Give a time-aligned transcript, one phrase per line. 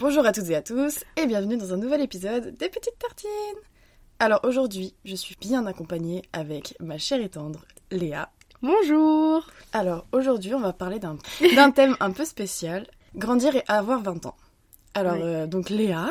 [0.00, 3.28] Bonjour à toutes et à tous et bienvenue dans un nouvel épisode des Petites Tartines.
[4.20, 8.30] Alors aujourd'hui, je suis bien accompagnée avec ma chère et tendre Léa.
[8.62, 11.16] Bonjour Alors aujourd'hui, on va parler d'un
[11.56, 14.36] d'un thème un peu spécial, grandir et avoir 20 ans.
[14.94, 16.10] Alors euh, donc Léa,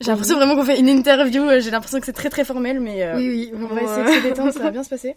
[0.00, 2.78] j'ai l'impression vraiment qu'on fait une interview, euh, j'ai l'impression que c'est très très formel
[2.78, 5.16] mais euh, Oui, oui, on va essayer de se détendre, ça va bien se passer.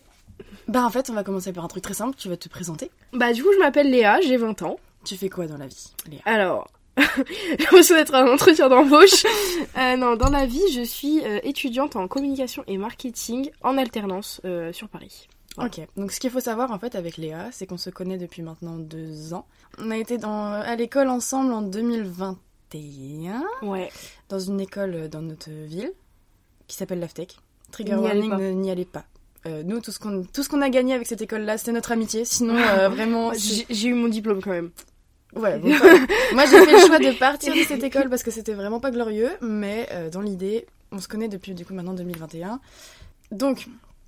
[0.67, 2.89] Bah en fait, on va commencer par un truc très simple, tu vas te présenter.
[3.13, 4.79] Bah du coup, je m'appelle Léa, j'ai 20 ans.
[5.05, 6.21] Tu fais quoi dans la vie, Léa?
[6.25, 6.67] Alors,
[7.57, 9.25] j'ai l'impression d'être un entretien d'embauche.
[9.77, 14.41] Euh, non, dans la vie, je suis euh, étudiante en communication et marketing en alternance
[14.45, 15.27] euh, sur Paris.
[15.55, 15.69] Voilà.
[15.69, 18.41] Ok, donc ce qu'il faut savoir en fait avec Léa, c'est qu'on se connaît depuis
[18.41, 19.45] maintenant deux ans.
[19.77, 23.89] On a été dans, à l'école ensemble en 2021, Ouais.
[24.27, 25.91] dans une école dans notre ville,
[26.67, 27.37] qui s'appelle l'AFTEC.
[27.71, 29.05] Trigger N'y warning, n'y allez pas.
[29.45, 31.91] Euh, nous, tout ce qu'on tout ce qu'on a gagné avec cette école-là, c'est notre
[31.91, 32.25] amitié.
[32.25, 34.71] Sinon, euh, vraiment, j'ai eu mon diplôme quand même.
[35.33, 35.57] Voilà.
[36.33, 38.91] Moi, j'ai fait le choix de partir de cette école parce que c'était vraiment pas
[38.91, 42.59] glorieux, mais euh, dans l'idée, on se connaît depuis du coup maintenant 2021.
[43.31, 43.67] Donc,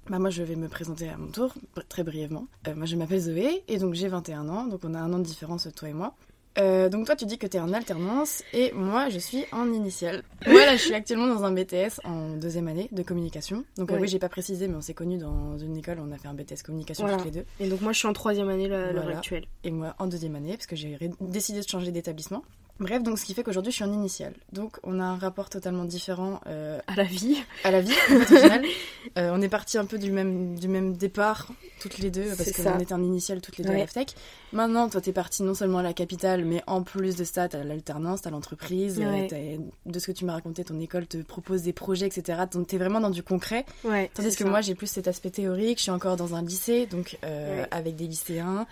[0.10, 1.54] bah moi, je vais me présenter à mon tour
[1.90, 2.48] très brièvement.
[2.68, 5.20] Euh, moi, je m'appelle Zoé et donc j'ai 21 ans, donc on a un an
[5.20, 6.16] de différence toi et moi.
[6.58, 9.72] Euh, donc toi, tu dis que tu es en alternance et moi, je suis en
[9.72, 10.24] initiale.
[10.48, 13.64] Moi, là, je suis actuellement dans un BTS en deuxième année de communication.
[13.78, 16.18] Donc euh, oui, j'ai pas précisé, mais on s'est connus dans une école, on a
[16.18, 17.18] fait un BTS communication Voilà.
[17.24, 17.46] toutes les deux.
[17.62, 19.18] Et donc moi, je suis en troisième année à l'heure Voilà.
[19.20, 19.46] actuelle.
[19.64, 22.44] et moi en deuxième année parce que j'ai décidé de changer d'établissement.
[22.82, 24.34] Bref, donc ce qui fait qu'aujourd'hui je suis en initiale.
[24.52, 27.38] Donc on a un rapport totalement différent euh, À la vie.
[27.64, 28.66] à la vie en fait, au final.
[29.18, 31.48] Euh, on est parti un peu du même, du même départ
[31.82, 33.80] toutes les deux parce qu'on était en initiale toutes les deux à Ouais.
[33.80, 34.14] l'AFTEC.
[34.54, 37.64] Maintenant toi t'es parti non seulement à la capitale mais en plus de ça t'as
[37.64, 39.60] l'alternance, t'as l'entreprise, euh, Ouais.
[39.88, 42.44] de ce que tu m'as raconté ton école te propose des projets etc.
[42.54, 43.66] Donc t'es vraiment dans du concret.
[43.84, 44.10] Ouais.
[44.14, 44.50] Tandis que ça.
[44.50, 45.80] moi, j'ai plus cet aspect théorique.
[45.80, 48.68] Je suis encore dans un lycée, donc euh, avec des lycéens.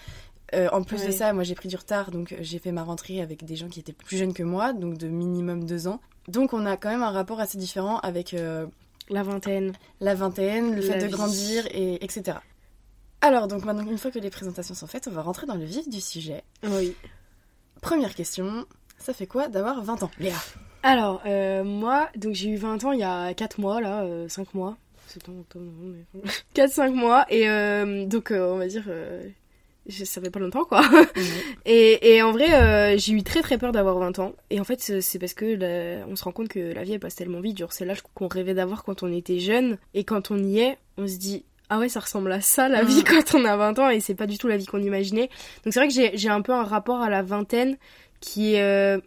[0.53, 2.83] Euh, en plus de ça, moi, j'ai pris du retard, donc euh, j'ai fait ma
[2.83, 5.99] rentrée avec des gens qui étaient plus jeunes que moi, donc de minimum deux ans.
[6.27, 8.65] Donc, on a quand même un rapport assez différent avec euh,
[9.09, 9.73] La vingtaine.
[9.99, 12.37] la vingtaine, le La fait de grandir, et etc.
[13.21, 15.65] Alors, donc maintenant, une fois que les présentations sont faites, on va rentrer dans le
[15.65, 16.43] vif du sujet.
[16.63, 16.95] Oui.
[17.81, 18.65] Première question,
[18.97, 20.35] ça fait quoi d'avoir 20 ans Léa?
[20.83, 24.53] Alors, euh, moi, donc j'ai eu 20 ans il y a 4 mois, là, 5
[24.53, 24.77] mois.
[25.09, 26.21] C'est en octobre, non, mais...
[26.67, 27.25] 4-5 mois.
[27.29, 29.27] Et euh, donc, euh, on va dire, euh,
[29.89, 30.81] ça fait pas longtemps, quoi.
[31.65, 34.33] Et, et en vrai, euh, j'ai eu très très peur d'avoir 20 ans.
[34.49, 36.99] Et en fait, c'est- parce que la- on se rend compte que la vie elle
[36.99, 37.57] passe tellement vite.
[37.57, 39.77] Genre, c'est l'âge qu'on rêvait d'avoir quand on était jeune.
[39.93, 41.45] Et quand on y est, on se dit.
[41.71, 42.87] Ah ouais, ça ressemble à ça la Mhm.
[42.89, 45.29] vie quand on a 20 ans et c'est pas du tout la vie qu'on imaginait.
[45.63, 47.77] Donc c'est vrai que j'ai j'ai un peu un rapport à la vingtaine
[48.21, 48.99] qui est euh,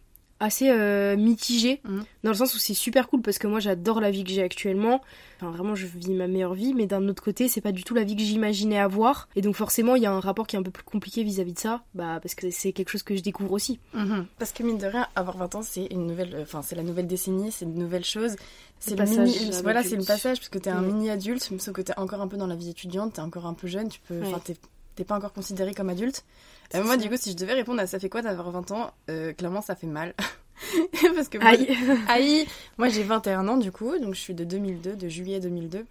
[0.42, 2.04] assez euh, mitigé Mhm.
[2.25, 4.42] dans le sens où c'est super cool parce que moi j'adore la vie que j'ai
[4.42, 5.00] actuellement.
[5.41, 7.94] Enfin vraiment je vis ma meilleure vie mais d'un autre côté c'est pas du tout
[7.94, 10.58] la vie que j'imaginais avoir et donc forcément il y a un rapport qui est
[10.58, 13.22] un peu plus compliqué vis-à-vis de ça bah parce que c'est quelque chose que je
[13.22, 13.78] découvre aussi.
[13.94, 14.26] Mhm.
[14.38, 16.82] Parce que mine de rien, avoir 20 ans, c'est une nouvelle, euh, enfin c'est la
[16.82, 18.36] nouvelle décennie, c'est une nouvelle chose.
[18.80, 21.42] C'est Le le passage mini, voilà, c'est le passage parce que t'es un mini adulte,
[21.42, 23.88] sauf que t'es encore un peu dans la vie étudiante, t'es encore un peu jeune,
[23.88, 24.41] tu peux, enfin Ouais.
[24.44, 24.56] t'es
[24.97, 26.22] t'es pas encore considéré comme adulte.
[26.75, 28.91] Euh, moi, du coup, si je devais répondre à ça fait quoi d'avoir 20 ans,
[29.10, 30.15] euh, clairement, ça fait mal.
[31.15, 31.69] parce que moi, Aïe.
[32.09, 32.47] Aïe
[32.78, 35.84] Moi j'ai 21 ans du coup, donc je suis de 2002, de juillet 2002.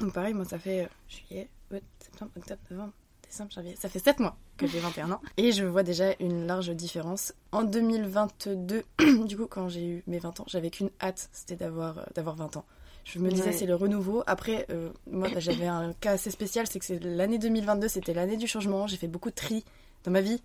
[0.00, 2.92] Donc pareil, moi ça fait euh, juillet, août, septembre, octobre, novembre,
[3.24, 3.76] décembre, janvier.
[3.78, 5.20] Ça fait 7 mois que j'ai 21 ans.
[5.36, 7.32] Et je vois déjà une large différence.
[7.52, 8.82] En 2022,
[9.26, 12.36] du coup quand j'ai eu mes 20 ans, j'avais qu'une hâte, c'était d'avoir euh, d'avoir
[12.36, 12.64] 20 ans.
[13.04, 13.52] Je me disais Ouais.
[13.52, 14.22] c'est le renouveau.
[14.26, 18.38] Après, euh, moi j'avais un cas assez spécial, c'est que c'est l'année 2022, c'était l'année
[18.38, 18.86] du changement.
[18.86, 19.64] J'ai fait beaucoup de tri
[20.04, 20.40] dans ma vie.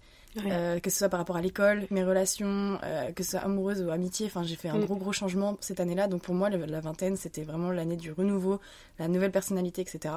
[0.46, 3.82] Euh, que ce soit par rapport à l'école, mes relations, euh, que ce soit amoureuse
[3.82, 4.28] ou amitié.
[4.28, 4.86] Enfin, j'ai fait un Mm.
[4.86, 6.08] gros gros changement cette année-là.
[6.08, 8.60] Donc pour moi, le- la vingtaine, c'était vraiment l'année du renouveau,
[9.00, 10.14] la nouvelle personnalité, etc.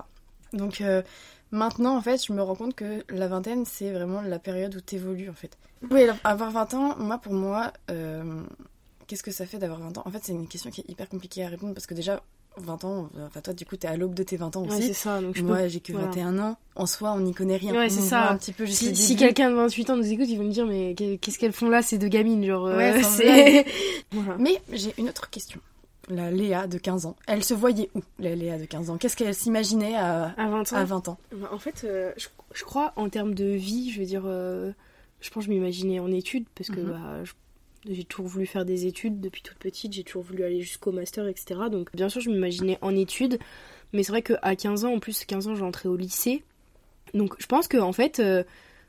[0.52, 1.02] Donc euh,
[1.50, 4.80] maintenant, en fait, je me rends compte que la vingtaine, c'est vraiment la période où
[4.82, 5.56] t'évolues, en fait.
[5.90, 7.72] Oui, alors, avoir 20 ans, moi, pour moi,
[9.06, 10.02] qu'est-ce que ça fait d'avoir 20 ans?
[10.04, 12.22] En fait, c'est une question qui est hyper compliquée à répondre parce que déjà,
[12.58, 14.88] 20 ans, enfin toi, du coup, t'es à l'aube de tes 20 ans Ouais, aussi.
[14.88, 16.08] c'est ça donc je moi, peux j'ai que voilà.
[16.08, 16.56] 21 ans.
[16.76, 17.72] En soi, on n'y connaît rien.
[17.74, 18.30] Ouais, c'est ça.
[18.30, 20.66] un petit peu juste si, quelqu'un de 28 ans nous écoute, il va me dire
[20.66, 23.64] mais qu'est-ce qu'elles font là ces deux gamines genre euh, Ouais, sans c'est
[24.12, 24.36] voilà.
[24.38, 25.60] Mais j'ai une autre question.
[26.08, 28.96] La Léa de 15 ans, elle se voyait où, la Léa de 15 ans?
[28.98, 30.76] Qu'est-ce qu'elle s'imaginait à, À 20 ans.
[30.76, 31.18] à 20 ans?
[31.34, 34.72] Bah, En fait, euh, je, je crois en termes de vie, je veux dire, euh,
[35.20, 36.90] je pense que je m'imaginais en études parce que Mhm.
[36.90, 37.32] bah, je-
[37.88, 41.26] j'ai toujours voulu faire des études depuis toute petite, j'ai toujours voulu aller jusqu'au master,
[41.26, 41.60] etc.
[41.70, 43.38] Donc bien sûr, je m'imaginais en études,
[43.92, 46.44] mais c'est vrai qu'à 15 ans, en plus 15 ans, j'entrais au lycée.
[47.14, 48.44] Donc je pense que en fait, euh,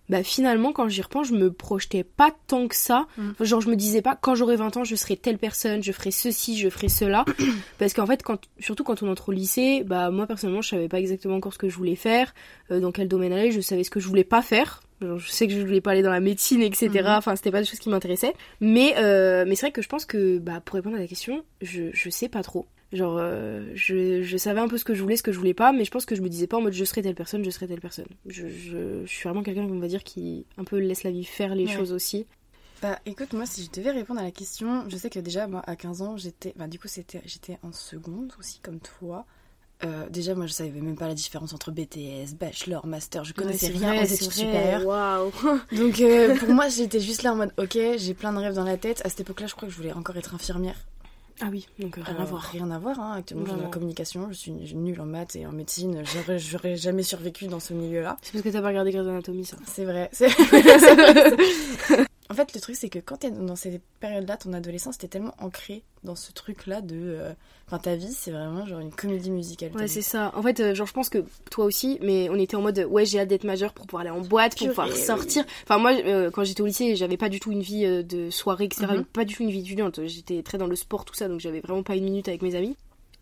[0.09, 3.07] bah finalement quand j'y repense je me projetais pas tant que ça.
[3.17, 3.31] Mm.
[3.31, 5.91] Enfin, genre je me disais pas quand j'aurai 20 ans je serai telle personne je
[5.91, 7.25] ferai ceci je ferai cela.
[7.79, 10.89] Parce qu'en fait quand surtout quand on entre au lycée bah moi personnellement je savais
[10.89, 12.33] pas exactement encore ce que je voulais faire
[12.71, 14.81] euh, dans quel domaine aller je savais ce que je voulais pas faire.
[15.01, 17.07] Genre, je sais que je voulais pas aller dans la médecine etc Mhm.
[17.07, 18.33] enfin c'était pas des choses qui m'intéressaient.
[18.61, 21.43] Mais euh, mais c'est vrai que je pense que bah pour répondre à la question
[21.61, 25.01] je je sais pas trop Genre, euh, je, je savais un peu ce que je
[25.01, 26.61] voulais, ce que je voulais pas, mais je pense que je me disais pas en
[26.61, 28.05] mode je serai telle personne, je serai telle personne.
[28.27, 31.23] Je, je, je suis vraiment quelqu'un, on va dire, qui un peu laisse la vie
[31.25, 31.71] faire les Ouais.
[31.75, 32.25] choses aussi.
[32.81, 35.61] Bah écoute, moi si je devais répondre à la question, je sais que déjà moi
[35.65, 39.25] à 15 ans j'étais, bah du coup c'était, j'étais en seconde aussi comme toi.
[39.85, 43.67] Euh, déjà moi je savais même pas la différence entre BTS, bachelor, master, je connaissais
[43.67, 44.85] Ouais, rien vrai, aux études supérieures.
[44.85, 45.31] Waouh.
[45.77, 48.65] Donc euh, pour moi j'étais juste là en mode ok j'ai plein de rêves dans
[48.65, 49.01] la tête.
[49.05, 50.75] À cette époque-là je crois que je voulais encore être infirmière.
[51.41, 52.41] Ah oui, donc rien à Euh, voir.
[52.43, 52.99] Rien à voir.
[52.99, 53.13] Hein.
[53.17, 53.71] Actuellement je suis Vraiment.
[53.71, 56.03] communication, je suis nulle en maths et en médecine.
[56.37, 58.17] J'aurais, jamais survécu dans ce milieu-là.
[58.21, 59.57] C'est parce que t'as pas regardé Grey's Anatomy, ça.
[59.65, 60.09] C'est vrai.
[60.11, 60.29] c'est-
[60.79, 62.05] c'est vrai.
[62.33, 65.33] En fait, le truc, c'est que quand t'es dans ces périodes-là, ton adolescence, t'es tellement
[65.39, 66.95] ancré dans ce truc-là de.
[66.95, 67.33] euh,
[67.67, 69.71] Enfin, ta vie, c'est vraiment genre une comédie musicale.
[69.75, 70.33] Ouais, c'est ça.
[70.35, 73.05] En fait, euh, genre, je pense que toi aussi, mais on était en mode, ouais,
[73.05, 75.45] j'ai hâte d'être majeure pour pouvoir aller en boîte, pour pouvoir sortir.
[75.63, 78.29] Enfin, moi, euh, quand j'étais au lycée, j'avais pas du tout une vie euh, de
[78.29, 78.85] soirée, etc.
[78.89, 79.05] Mhm.
[79.05, 80.05] Pas du tout une vie étudiante.
[80.05, 82.53] J'étais très dans le sport, tout ça, donc j'avais vraiment pas une minute avec mes
[82.55, 82.75] amis.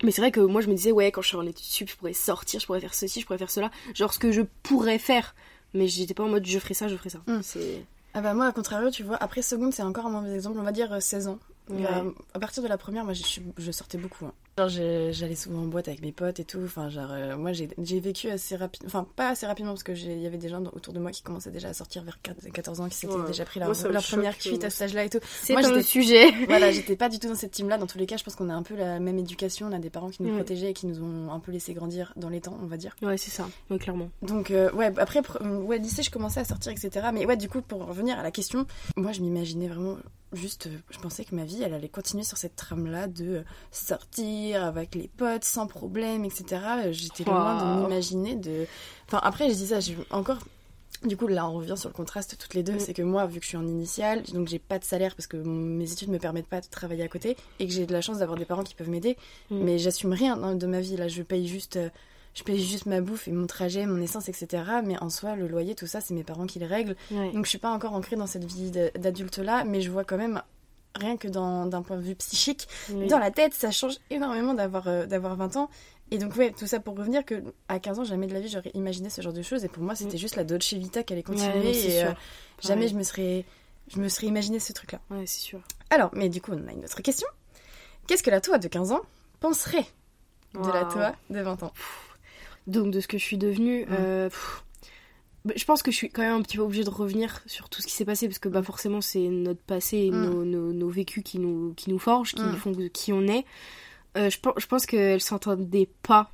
[0.04, 1.88] Mais c'est vrai que moi, je me disais, ouais, quand je serai en études sup,
[1.90, 3.70] je pourrais sortir, je pourrais faire ceci, je pourrais faire cela.
[3.94, 5.36] Genre, ce que je pourrais faire.
[5.76, 7.20] Mais j'étais pas en mode, je ferai ça, je ferai ça.
[7.28, 7.42] Mhm.
[7.44, 7.84] C'est.
[8.14, 10.60] Ah bah moi, à contrario, tu vois, après seconde, c'est encore un mauvais exemple.
[10.60, 11.40] On va dire euh, 16 ans.
[11.70, 11.86] Ouais.
[11.86, 14.26] Euh, à partir de la première, moi, je, sortais beaucoup.
[14.26, 14.34] hein.
[14.58, 16.60] Genre, j'allais souvent en boîte avec mes potes et tout.
[16.66, 18.88] Enfin, genre, euh, moi, j'ai vécu assez rapidement.
[18.88, 21.12] Enfin, pas assez rapidement parce que j'ai- il y avait des gens autour de moi
[21.12, 23.26] qui commençaient déjà à sortir vers 14 ans, qui s'étaient Ouais.
[23.28, 25.20] déjà pris leur, Moi, première cuite à cet âge-là et tout.
[25.42, 26.32] C'est j'étais- sujet.
[26.48, 27.78] voilà, j'étais pas du tout dans cette team-là.
[27.78, 29.68] Dans tous les cas, je pense qu'on a un peu la même éducation.
[29.68, 30.36] On a des parents qui nous Ouais.
[30.36, 32.96] protégeaient et qui nous ont un peu laissé grandir dans les temps, on va dire.
[33.02, 33.48] Ouais, c'est ça.
[33.70, 34.10] Ouais, clairement.
[34.22, 37.08] Donc, euh, ouais, après, pr- ouais, lycée, je commençais à sortir, etc.
[37.14, 38.66] Mais ouais, du coup, pour revenir à la question,
[38.98, 39.96] moi, je m'imaginais vraiment
[40.34, 40.68] juste.
[40.68, 44.64] euh, Je pensais que ma vie, elle allait continuer sur cette trame-là de euh, sortir
[44.64, 46.62] avec les potes sans problème, etc.
[46.92, 48.66] J'étais loin de m'imaginer de.
[49.08, 50.40] Enfin, après, je dis ça, j'ai encore.
[51.06, 52.74] Du coup, là, on revient sur le contraste toutes les deux.
[52.76, 52.80] Mm.
[52.80, 55.26] C'est que moi, vu que je suis en initiale, donc j'ai pas de salaire parce
[55.26, 58.02] que mes études me permettent pas de travailler à côté et que j'ai de la
[58.02, 59.18] chance d'avoir des parents qui peuvent m'aider.
[59.50, 59.64] Mm.
[59.64, 60.98] Mais j'assume rien hein, de ma vie.
[60.98, 61.90] Là, je paye juste, euh,
[62.34, 64.64] je paye juste ma bouffe et mon trajet, mon essence, etc.
[64.86, 66.96] Mais en soi, le loyer, tout ça, c'est mes parents qui le règlent.
[67.12, 67.32] Ouais.
[67.32, 70.04] Donc, je suis pas encore ancrée dans cette vie de- d'adulte là, mais je vois
[70.04, 70.42] quand même.
[70.96, 73.08] Rien que d'un point de vue psychique, Oui.
[73.08, 75.70] dans la tête, ça change énormément d'avoir euh, d'avoir 20 ans.
[76.14, 78.50] Et donc, ouais, tout ça pour revenir que à 15 ans, jamais de la vie,
[78.50, 79.64] j'aurais imaginé ce genre de choses.
[79.64, 81.60] Et pour moi, c'était juste la Dolce Vita qui allait continuer.
[81.60, 81.62] Mm.
[81.62, 82.12] Ouais, et euh,
[82.62, 82.88] jamais Ouais.
[82.90, 83.46] je me serais,
[83.88, 85.00] je me serais imaginé ce truc-là.
[85.10, 85.62] Ouais, c'est sûr.
[85.92, 87.28] Alors, mais du coup, on a une autre question.
[88.08, 89.02] Qu'est-ce que la toi de 15 ans
[89.40, 89.86] penserait
[90.54, 91.72] de la toi de 20 ans?
[92.68, 94.64] Donc de ce que je suis devenue, euh, pff,
[95.46, 97.70] bah, je pense que je suis quand même un petit peu obligée de revenir sur
[97.70, 100.72] tout ce qui s'est passé parce que bah forcément c'est notre passé, et nos, nos,
[100.72, 102.56] nos vécus qui nous qui nous forgent, qui Mm.
[102.56, 103.46] font qui on est.
[104.18, 106.32] Euh, je, pense- je pense qu'elle s'entendait pas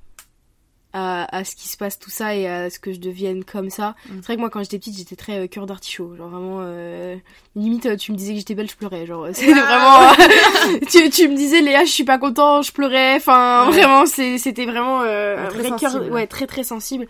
[0.98, 3.70] à, à ce qui se passe tout ça et à ce que je devienne comme
[3.70, 3.96] ça.
[4.08, 4.14] Mm.
[4.18, 7.16] C'est vrai que moi quand j'étais petite j'étais très euh, cœur d'artichaut, genre vraiment euh,
[7.56, 10.14] limite euh, tu me disais que j'étais belle je pleurais, genre c'était Ah.
[10.18, 13.74] vraiment tu, tu me disais Léa je suis pas content je pleurais, enfin Ouais.
[13.82, 16.12] vraiment c'est- c'était vraiment euh, un très vrai cœur sensible.
[16.14, 17.04] ouais très très sensible.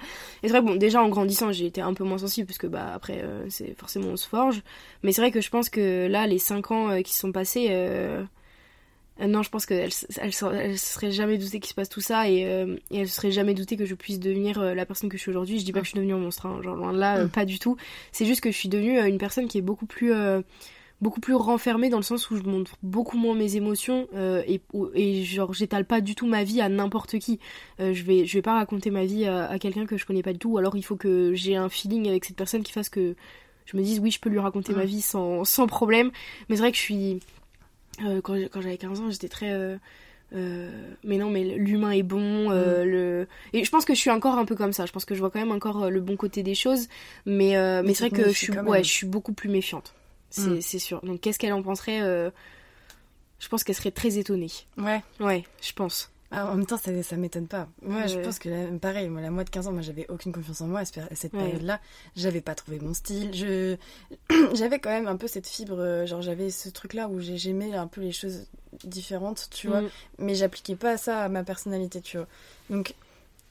[0.43, 2.57] Et c'est vrai que bon déjà en grandissant j'ai été un peu moins sensible parce
[2.57, 4.61] que bah après euh, c'est forcément on se forge,
[5.03, 7.67] mais c'est vrai que je pense que là les 5 ans euh, qui sont passés
[9.21, 11.89] euh, non, je pense qu'elle elle, se- elle se serait jamais doutée qu'il se passe
[11.89, 14.73] tout ça et, euh, et elle se serait jamais doutée que je puisse devenir euh,
[14.73, 15.59] la personne que je suis aujourd'hui.
[15.59, 15.81] Je dis pas Mm.
[15.81, 17.29] que je suis devenue un monstre, hein, genre loin de là, euh, Mm.
[17.29, 17.77] pas du tout.
[18.11, 20.11] C'est juste que je suis devenue une personne qui est beaucoup plus,
[21.01, 25.53] beaucoup plus renfermée dans le sens où je montre beaucoup moins mes émotions et, genre
[25.53, 27.39] j'étale pas du tout ma vie à n'importe qui.
[27.79, 30.33] Je vais, je vais pas raconter ma vie à, à quelqu'un que je connais pas
[30.33, 30.51] du tout.
[30.53, 33.15] Ou alors il faut que j'ai un feeling avec cette personne qui fasse que
[33.65, 34.77] je me dise oui, je peux lui raconter Mm.
[34.77, 36.09] ma vie sans, sans problème.
[36.49, 37.19] Mais c'est vrai que je suis
[38.05, 39.51] euh, quand, quand j'avais 15 ans, j'étais très.
[39.51, 39.77] euh,
[40.33, 40.69] euh,
[41.03, 42.51] mais non, mais l'humain est bon.
[42.51, 43.27] euh, le...
[43.53, 44.85] Et je pense que je suis encore un peu comme ça.
[44.85, 46.87] Je pense que je vois quand même encore le bon côté des choses.
[47.25, 49.93] Mais, mais, Mais c'est vrai que je suis, ouais, je suis beaucoup plus méfiante.
[50.29, 50.61] C'est Mm.
[50.61, 50.99] c'est sûr.
[51.05, 52.01] Donc qu'est-ce qu'elle en penserait
[53.39, 54.51] Je pense qu'elle serait très étonnée.
[54.77, 55.01] Ouais.
[55.19, 56.11] Ouais, je pense.
[56.29, 57.69] Ah, en même temps, ça, ça m'étonne pas.
[57.81, 60.33] Moi, je pense que là, pareil, moi, la moi de 15 ans, moi, j'avais aucune
[60.33, 61.39] confiance en moi à ce- à cette Ouais.
[61.43, 61.79] période-là.
[62.17, 63.33] J'avais pas trouvé mon style.
[63.33, 63.77] Je,
[64.53, 67.73] j'avais quand même un peu cette fibre, euh, genre, j'avais ce truc-là où j'ai- j'aimais
[67.75, 68.45] un peu les choses
[68.83, 69.81] différentes, tu vois.
[69.81, 69.89] Mm.
[70.19, 72.27] mais j'appliquais pas ça à ma personnalité, tu vois.
[72.69, 72.93] Donc,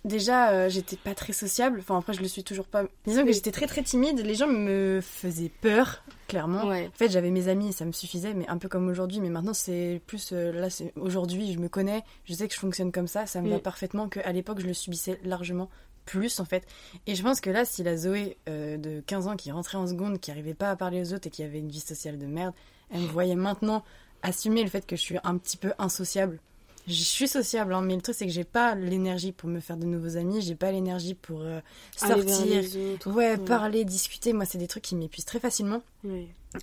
[0.06, 1.78] déjà, euh, j'étais pas très sociable.
[1.80, 2.84] Enfin, après, je le suis toujours pas.
[3.06, 4.20] Disons que j'étais très très timide.
[4.20, 6.66] Les gens me faisaient peur, clairement.
[6.66, 6.86] Ouais.
[6.88, 9.20] En fait, j'avais mes amis, ça me suffisait, mais un peu comme aujourd'hui.
[9.20, 10.30] Mais maintenant, c'est plus.
[10.32, 13.26] euh, là, c'est aujourd'hui, je me connais, je sais que je fonctionne comme ça.
[13.26, 13.60] Ça me va Mm.
[13.60, 14.08] parfaitement.
[14.08, 15.68] Qu'à l'époque, je le subissais largement
[16.04, 16.64] plus en fait.
[17.08, 19.88] Et je pense que là, si la Zoé euh, de 15 ans qui rentrait en
[19.88, 22.26] seconde, qui arrivait pas à parler aux autres et qui avait une vie sociale de
[22.26, 22.54] merde,
[22.92, 23.82] elle me voyait maintenant
[24.22, 26.38] assumer le fait que je suis un petit peu insociable.
[26.86, 29.76] Je suis sociable, hein, mais le truc c'est que j'ai pas l'énergie pour me faire
[29.76, 31.60] de nouveaux amis, j'ai pas l'énergie pour euh,
[31.96, 32.64] sortir,
[32.94, 33.38] autres, ouais, ouais.
[33.38, 34.32] parler, discuter.
[34.32, 35.82] Moi, c'est des trucs qui m'épuisent très facilement.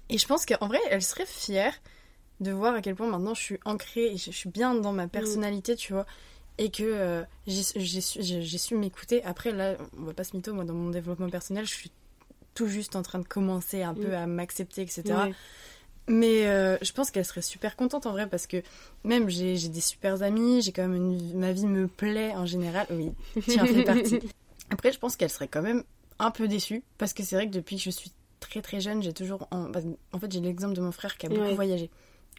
[0.10, 1.74] Et je pense qu'en vrai, elle serait fière
[2.40, 5.08] de voir à quel point maintenant je suis ancrée et je, suis bien dans ma
[5.08, 6.06] personnalité, tu vois.
[6.58, 9.24] Et que euh, su, j'ai su m'écouter.
[9.24, 11.92] Après, là, on va pas se mytho, moi, dans mon développement personnel, je suis
[12.54, 14.14] tout juste en train de commencer un peu Mm.
[14.14, 15.04] à m'accepter, etc.
[16.08, 18.62] Mais euh, je pense qu'elle serait super contente en vrai parce que
[19.06, 22.86] même j'ai des super amis, j'ai quand même une, ma vie me plaît en général.
[22.90, 23.12] Oui,
[23.48, 24.20] tu en fais partie.
[24.70, 25.84] Après, je pense qu'elle serait quand même
[26.20, 29.02] un peu déçue parce que c'est vrai que depuis que je suis très très jeune,
[29.02, 29.48] j'ai toujours.
[29.52, 29.80] En, bah,
[30.12, 31.56] en fait, j'ai l'exemple de mon frère qui a beaucoup Ouais.
[31.56, 31.90] voyagé.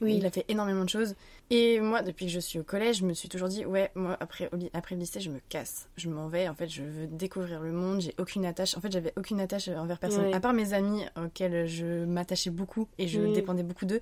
[0.00, 0.16] Oui.
[0.16, 1.14] Il a fait énormément de choses.
[1.50, 4.16] Et moi, depuis que je suis au collège, je me suis toujours dit, ouais, moi,
[4.18, 5.88] après, après le lycée, je me casse.
[5.96, 6.48] Je m'en vais.
[6.48, 8.00] En fait, je veux découvrir le monde.
[8.00, 8.76] J'ai aucune attache.
[8.76, 10.24] En fait, j'avais aucune attache envers personne.
[10.34, 14.00] À part mes amis auxquels je m'attachais beaucoup et je dépendais beaucoup d'eux.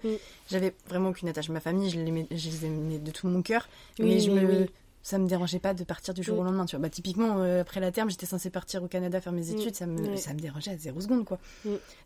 [0.50, 1.48] J'avais vraiment aucune attache.
[1.50, 3.68] Ma famille, je, l'aimais- je les aimais de tout mon cœur.
[3.98, 4.66] Mais je me.
[5.04, 6.82] Ça me dérangeait pas de partir du jour au lendemain, tu vois.
[6.84, 9.84] Bah, typiquement, euh, après la terme, j'étais censée partir au Canada faire mes études, ça,
[9.84, 11.40] me, ça me dérangeait à zéro seconde, quoi.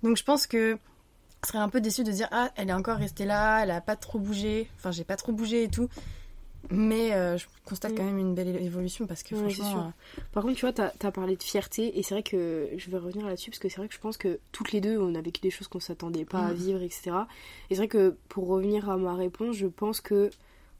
[0.02, 0.78] Donc je pense que
[1.44, 3.96] serais un peu déçue de dire ah elle est encore restée là elle a pas
[3.96, 5.88] trop bougé enfin j'ai pas trop bougé et tout
[6.70, 7.96] mais euh, je constate Mm.
[7.96, 9.92] quand même une belle évolution parce que Ouais, franchement
[10.32, 12.98] Par contre, tu vois, t'as as parlé de fierté, et c'est vrai que je vais
[12.98, 15.20] revenir là-dessus, parce que c'est vrai que je pense que toutes les deux, on a
[15.20, 16.56] vécu des choses qu'on s'attendait pas à Mm.
[16.56, 17.10] vivre, etc.
[17.70, 20.30] Et c'est vrai que pour revenir à ma réponse, je pense que,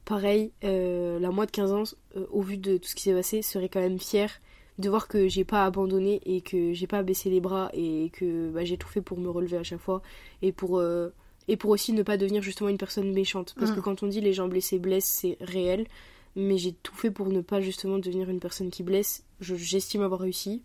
[0.05, 1.85] pareil, euh, la moi de 15 ans,
[2.17, 4.33] euh, au vu de tout ce qui s'est passé, serait quand même fière
[4.79, 8.51] de voir que j'ai pas abandonné et que j'ai pas baissé les bras et que
[8.51, 10.03] bah, j'ai tout fait pour me relever à chaque fois
[10.43, 10.79] et pour.
[10.79, 11.11] euh,
[11.49, 13.55] et pour aussi ne pas devenir justement une personne méchante.
[13.57, 13.77] Parce Mm.
[13.77, 15.87] que quand on dit les gens blessés blessent, c'est réel
[16.35, 19.25] mais j'ai tout fait pour ne pas justement devenir une personne qui blesse.
[19.41, 20.63] Je- J'estime avoir réussi.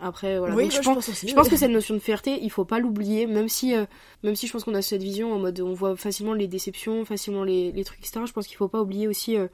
[0.00, 0.54] Après, voilà.
[0.54, 2.64] oui Donc, bah, je, pense, aussi je pense que cette notion de fierté, il faut
[2.64, 3.84] pas l'oublier, même si, euh,
[4.22, 7.04] même si je pense qu'on a cette vision en mode on voit facilement les déceptions,
[7.04, 8.20] facilement les, les trucs, etc.
[8.26, 9.48] Je pense qu'il faut pas oublier aussi euh,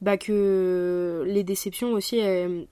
[0.00, 2.66] bah, que les déceptions aussi, elles,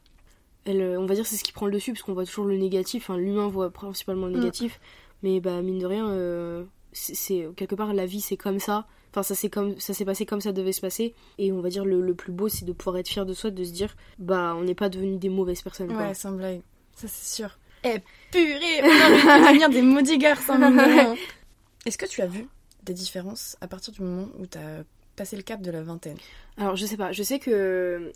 [0.65, 2.57] elles, on va dire, c'est ce qui prend le dessus, parce qu'on voit toujours le
[2.57, 3.05] négatif.
[3.11, 4.39] Enfin, l'humain voit principalement le Mm.
[4.41, 4.81] négatif,
[5.23, 8.87] mais bah, mine de rien, euh, c'est c'est- quelque part la vie, c'est comme ça.
[9.11, 11.15] Enfin, ça s'est comme ça s'est passé comme ça devait se passer.
[11.39, 13.51] Et on va dire le, le plus beau, c'est de pouvoir être fier de soi,
[13.51, 15.89] de se dire, bah, on n'est pas devenu des mauvaises personnes.
[15.89, 16.09] quoi.
[16.09, 16.63] ouais sans blague
[16.95, 17.97] ça c'est sûr eh
[18.31, 21.17] purée on aurait pu devenir des maudits garçons maintenant.
[21.87, 22.47] est-ce que tu as vu
[22.85, 24.57] des différences à partir du moment où tu
[25.15, 26.17] as passé le cap de la vingtaine
[26.59, 28.13] Alors, je sais pas, je sais que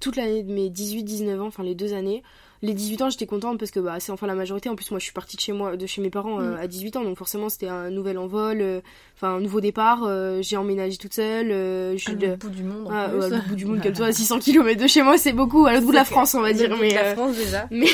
[0.00, 2.22] toute l'année de mes 18-19 ans, enfin les deux années,
[2.62, 4.68] les 18 ans, j'étais contente parce que bah, c'est enfin la majorité.
[4.68, 6.60] En plus, moi, je suis partie de chez moi, de chez mes parents euh, Mm.
[6.60, 8.80] à 18 ans, donc forcément, c'était un nouvel envol, euh,
[9.16, 10.04] enfin un nouveau départ.
[10.04, 11.50] euh, j'ai emménagé toute seule.
[11.52, 13.82] euh, je à l'autre bout du monde en Ah, ouais, à l'autre bout du monde,
[13.82, 15.64] comme toi, à 600 km de chez moi, c'est beaucoup.
[15.64, 16.76] À l'autre bout de la France, on va dire.
[16.78, 17.86] Mais, la France déjà mais,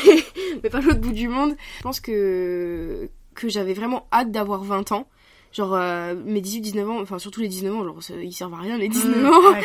[0.65, 1.55] mais pas l'autre bout du monde.
[1.79, 5.07] Je pense que, que j'avais vraiment hâte d'avoir 20 ans.
[5.57, 8.77] Genre, euh, mes 18-19 ans, enfin surtout les 19 ans, genre, ils servent à rien
[8.77, 9.53] les 19 Mm, ans.
[9.53, 9.63] ouais,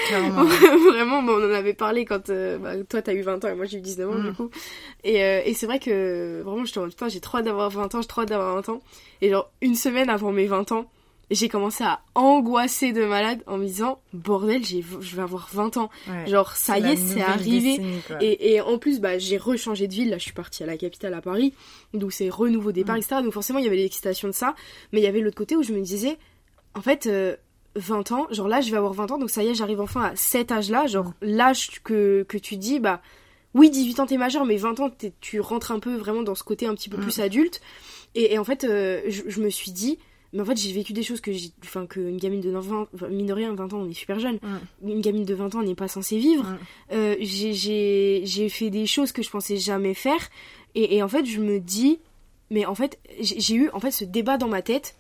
[0.90, 3.56] Vraiment, bon, on en avait parlé quand euh, bah, toi t'as eu 20 ans et
[3.56, 4.24] moi j'ai eu 19 ans Mm.
[4.24, 4.50] du coup.
[5.04, 7.70] Et, euh, et c'est vrai que vraiment j'étais en mode putain, j'ai trop hâte d'avoir
[7.70, 8.82] 20 ans, j'ai trop hâte d'avoir 20 ans.
[9.22, 10.86] Et genre, une semaine avant mes 20 ans,
[11.32, 15.78] j'ai commencé à angoisser de malade en me disant bordel, j'ai, je vais avoir 20
[15.78, 15.90] ans.
[16.08, 16.28] Ouais.
[16.28, 17.80] Genre, ça y est, c'est arrivé.
[18.20, 20.10] Et, et en plus, bah, j'ai rechangé de ville.
[20.10, 21.54] Là, je suis partie à la capitale, à Paris.
[21.94, 23.22] Donc, c'est renouveau départ, etc.
[23.24, 24.56] Donc, forcément, il y avait l'excitation de ça.
[24.92, 26.18] Mais il y avait l'autre côté où je me disais,
[26.76, 27.38] en fait, euh,
[27.76, 29.18] 20 ans, genre là, je vais avoir 20 ans.
[29.18, 30.86] Donc, ça y est, j'arrive enfin à cet âge-là.
[30.88, 33.02] Genre, l'âge que, que tu dis, bah,
[33.54, 36.44] oui, 18 ans, t'es majeur, mais 20 ans, tu rentres un peu vraiment dans ce
[36.44, 37.62] côté un petit peu plus adulte.
[38.16, 39.98] Et, et en fait, euh, je, je me suis dit,
[40.34, 43.08] mais en fait, j'ai vécu des choses que j'ai, enfin, qu'une gamine de 20, enfin,
[43.10, 44.40] mine de rien, 20 ans, on est super jeune.
[44.84, 46.46] Une gamine de 20 ans n'est pas censée vivre.
[46.92, 50.30] Euh, j'ai- fait des choses que je pensais jamais faire.
[50.76, 52.00] Et, et en fait, je me dis,
[52.50, 54.96] mais en fait, j'ai j'ai eu en fait ce débat dans ma tête.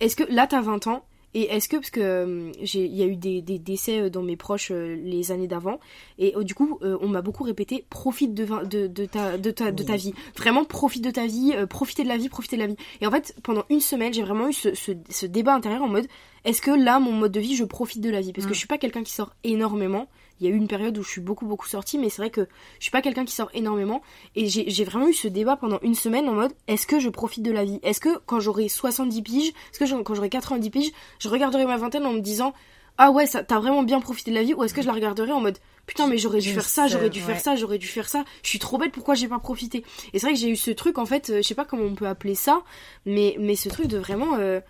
[0.00, 1.04] Est-ce que là, t'as 20 ans
[1.38, 4.22] et est-ce que, parce que euh, il y a eu des, des décès euh, dans
[4.22, 5.78] mes proches euh, les années d'avant,
[6.18, 9.70] et euh, du coup, on m'a beaucoup répété profite de, de, de, ta, de, ta,
[9.70, 10.14] de ta vie.
[10.36, 12.76] Vraiment, profite de ta vie, profitez de la vie, profitez de la vie.
[13.02, 15.88] Et en fait, pendant une semaine, j'ai vraiment eu ce, ce, ce débat intérieur en
[15.88, 16.06] mode
[16.44, 18.32] est-ce que là, mon mode de vie, je profite de la vie?
[18.32, 18.54] Parce que Mm.
[18.54, 20.06] je suis pas quelqu'un qui sort énormément.
[20.40, 22.30] Il y a eu une période où je suis beaucoup, beaucoup sortie, mais c'est vrai
[22.30, 22.42] que
[22.78, 24.02] je suis pas quelqu'un qui sort énormément.
[24.34, 27.42] Et j'ai vraiment eu ce débat pendant une semaine en mode est-ce que je profite
[27.44, 27.80] de la vie?
[27.82, 31.64] Est-ce que quand j'aurai 70 piges, est-ce que je- quand j'aurai 90 piges, je regarderai
[31.66, 32.52] ma vingtaine en me disant
[32.98, 34.54] ah ouais, t'as vraiment bien profité de la vie?
[34.54, 37.10] Ou est-ce que je la regarderai en mode putain, mais j'aurais dû faire ça, j'aurais
[37.10, 39.84] dû faire ça, j'aurais dû faire ça, je suis trop bête, pourquoi j'ai pas profité?
[40.12, 41.84] Et c'est vrai que j'ai eu ce truc en fait, euh, je sais pas comment
[41.84, 42.62] on peut appeler ça,
[43.04, 44.36] mais, mais ce truc de vraiment.
[44.36, 44.60] euh,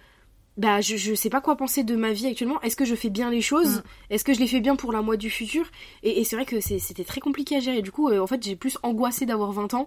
[0.57, 2.61] bah je, je sais pas quoi penser de ma vie actuellement.
[2.63, 3.83] Est-ce que je fais bien les choses Mm.
[4.11, 5.67] Est-ce que je les fais bien pour la moi du futur
[6.03, 7.83] Et, et c'est vrai que c'était très compliqué à gérer.
[7.83, 9.87] Du coup, euh, en fait, j'ai plus angoissé d'avoir 20 ans.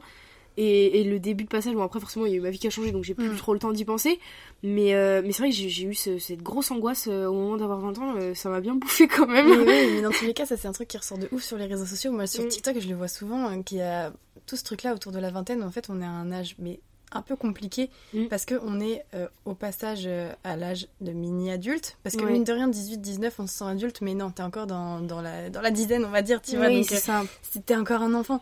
[0.58, 2.60] Et, et le début de passage, bon après forcément il y a eu ma vie
[2.60, 3.36] qui a changé donc j'ai plus Mm.
[3.38, 4.20] trop le temps d'y penser.
[4.62, 7.56] Mais, euh, mais c'est vrai que j'ai eu ce- cette grosse angoisse euh, au moment
[7.56, 9.48] d'avoir 20 ans, euh, ça m'a bien bouffé quand même.
[9.48, 9.56] Mais
[9.88, 11.56] oui, mais dans tous les cas, ça c'est un truc qui ressort de ouf sur
[11.58, 12.12] les réseaux sociaux.
[12.12, 12.48] Moi sur Mm.
[12.50, 14.12] TikTok, je le vois souvent, hein, qu'il y a
[14.48, 15.64] tout ce truc-là autour de la vingtaine.
[15.64, 18.28] En fait, on est à un âge mais un peu compliqué Mm.
[18.28, 21.98] parce que on est euh, au passage euh, à l'âge de mini-adulte.
[22.04, 25.00] Parce que mine de rien, 18-19, on se sent adulte, mais non, t'es encore dans,
[25.00, 26.68] dans, la, dans la dizaine, on va dire, tu vois.
[26.68, 28.42] oui, donc, c'est euh, c'était encore un enfant.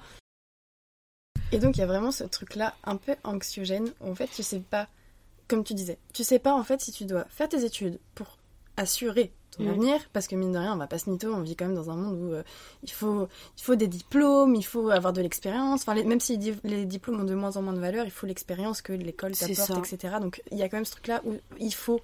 [1.51, 4.43] Et donc il y a vraiment ce truc-là un peu anxiogène où en fait tu
[4.43, 4.87] sais pas,
[5.47, 8.37] comme tu disais, tu sais pas en fait si tu dois faire tes études pour
[8.75, 9.69] assurer ton Mm.
[9.69, 11.75] avenir, parce que mine de rien on va pas se mytho, on vit quand même
[11.75, 12.43] dans un monde où euh,
[12.83, 16.33] il, faut, il faut des diplômes, il faut avoir de l'expérience, enfin les- même si
[16.33, 18.93] les, di- les diplômes ont de moins en moins de valeur, il faut l'expérience que
[18.93, 20.15] l'école t'apporte, etc.
[20.21, 21.99] Donc il y a quand même ce truc-là où il faut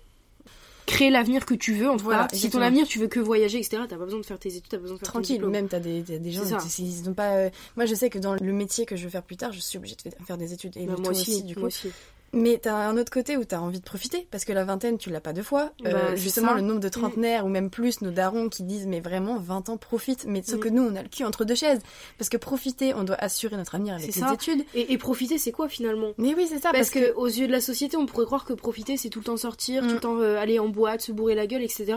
[0.86, 2.36] Créer l'avenir que tu veux en tout Voilà, cas.
[2.36, 4.68] Si ton avenir tu veux que voyager, etc., t'as pas besoin de faire tes études,
[4.70, 5.36] t'as besoin de faire ton tranquille.
[5.36, 5.52] diplôme.
[5.54, 6.42] Même t'as des, des gens,
[6.78, 7.38] ils ont pas.
[7.38, 9.62] euh, Moi je sais que dans le métier que je veux faire plus tard, je
[9.62, 11.62] suis obligée de faire des études et Bah, moi aussi, du coup.
[11.62, 11.88] moi aussi.
[12.34, 15.12] Mais t'as un autre côté où t'as envie de profiter, parce que la vingtaine, tu
[15.12, 15.72] l'as pas deux fois.
[15.86, 16.56] Euh, Bah, c'est justement, ça.
[16.56, 19.78] le nombre de trentenaires, ou même plus, nos darons qui disent, mais vraiment, 20 ans,
[19.78, 20.26] profite.
[20.28, 21.80] Mais sauf que nous, on a le cul entre deux chaises.
[22.18, 24.34] Parce que profiter, on doit assurer notre avenir avec les ça.
[24.34, 24.66] études.
[24.74, 26.10] Et, et profiter, c'est quoi finalement?
[26.18, 28.54] Mais oui, c'est ça, parce, que, aux yeux de la société, on pourrait croire que
[28.54, 29.88] profiter, c'est tout le temps sortir, Mm.
[29.88, 31.94] tout le temps euh, aller en boîte, se bourrer la gueule, etc.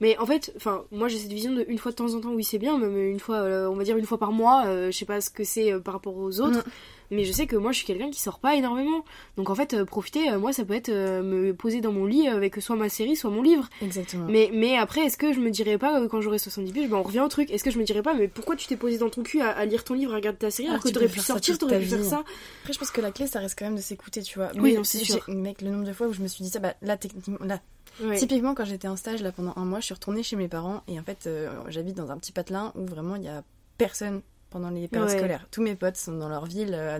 [0.00, 2.30] Mais en fait, enfin, moi j'ai cette vision de une fois de temps en temps,
[2.32, 4.66] oui c'est bien, même une fois, euh, on va dire une fois par mois.
[4.66, 6.70] euh, je sais pas ce que c'est euh, par rapport aux autres, Mm.
[7.10, 9.04] Mais je sais que moi je suis quelqu'un qui sort pas énormément.
[9.36, 12.06] Donc en fait, euh, profiter, euh, moi ça peut être euh, me poser dans mon
[12.06, 13.68] lit avec soit ma série, soit mon livre.
[13.82, 14.26] Exactement.
[14.28, 17.02] Mais, mais après, est-ce que je me dirais pas, quand j'aurai 70 piges, ben on
[17.02, 19.10] revient au truc, est-ce que je me dirais pas, mais pourquoi tu t'es posé dans
[19.10, 20.94] ton cul à, à lire ton livre, à regarder ta série, Ah, alors que tu
[20.94, 22.08] t'aurais pu sortir, t'aurais ta pu faire vie.
[22.08, 22.22] ça
[22.62, 24.50] Après, je pense que la clé, ça reste quand même de s'écouter, tu vois.
[24.54, 25.24] Oui, Mais non, c'est sûr.
[25.28, 27.60] Mec, le nombre de fois où je me suis dit ça, bah là, techniquement, là,
[28.02, 28.16] Ouais.
[28.16, 30.82] Typiquement, quand j'étais en stage là pendant un mois, je suis retournée chez mes parents
[30.88, 33.42] et en fait, euh, j'habite dans un petit patelin où vraiment il y a
[33.76, 35.16] personne pendant les périodes Ouais.
[35.18, 35.46] scolaires.
[35.50, 36.98] Tous mes potes sont dans leur ville, euh,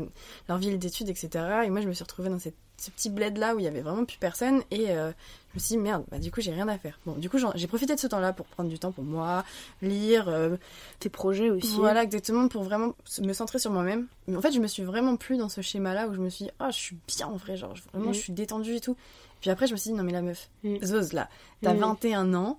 [0.48, 1.28] leur ville d'études, etc.
[1.64, 3.68] Et moi, je me suis retrouvée dans cette- ce petit bled là où il y
[3.68, 5.10] avait vraiment plus personne et euh,
[5.50, 6.98] je me suis dit merde, bah du coup j'ai rien à faire.
[7.04, 9.44] Bon, du coup j'ai profité de ce temps-là pour prendre du temps pour moi,
[9.82, 10.56] lire, euh,
[10.98, 11.76] Tes projets aussi.
[11.76, 14.06] voilà exactement pour vraiment me centrer sur moi-même.
[14.28, 16.46] Mais en fait, je me suis vraiment plus dans ce schéma-là où je me suis
[16.46, 18.14] dit, ah, je suis bien en vrai, genre vraiment Mhm.
[18.14, 18.96] je suis détendue et tout.
[19.42, 20.82] Puis après, je me suis dit, non mais la meuf, Mhm.
[20.82, 21.28] Zose là,
[21.60, 21.80] t'as Mhm.
[21.80, 22.58] 21 ans,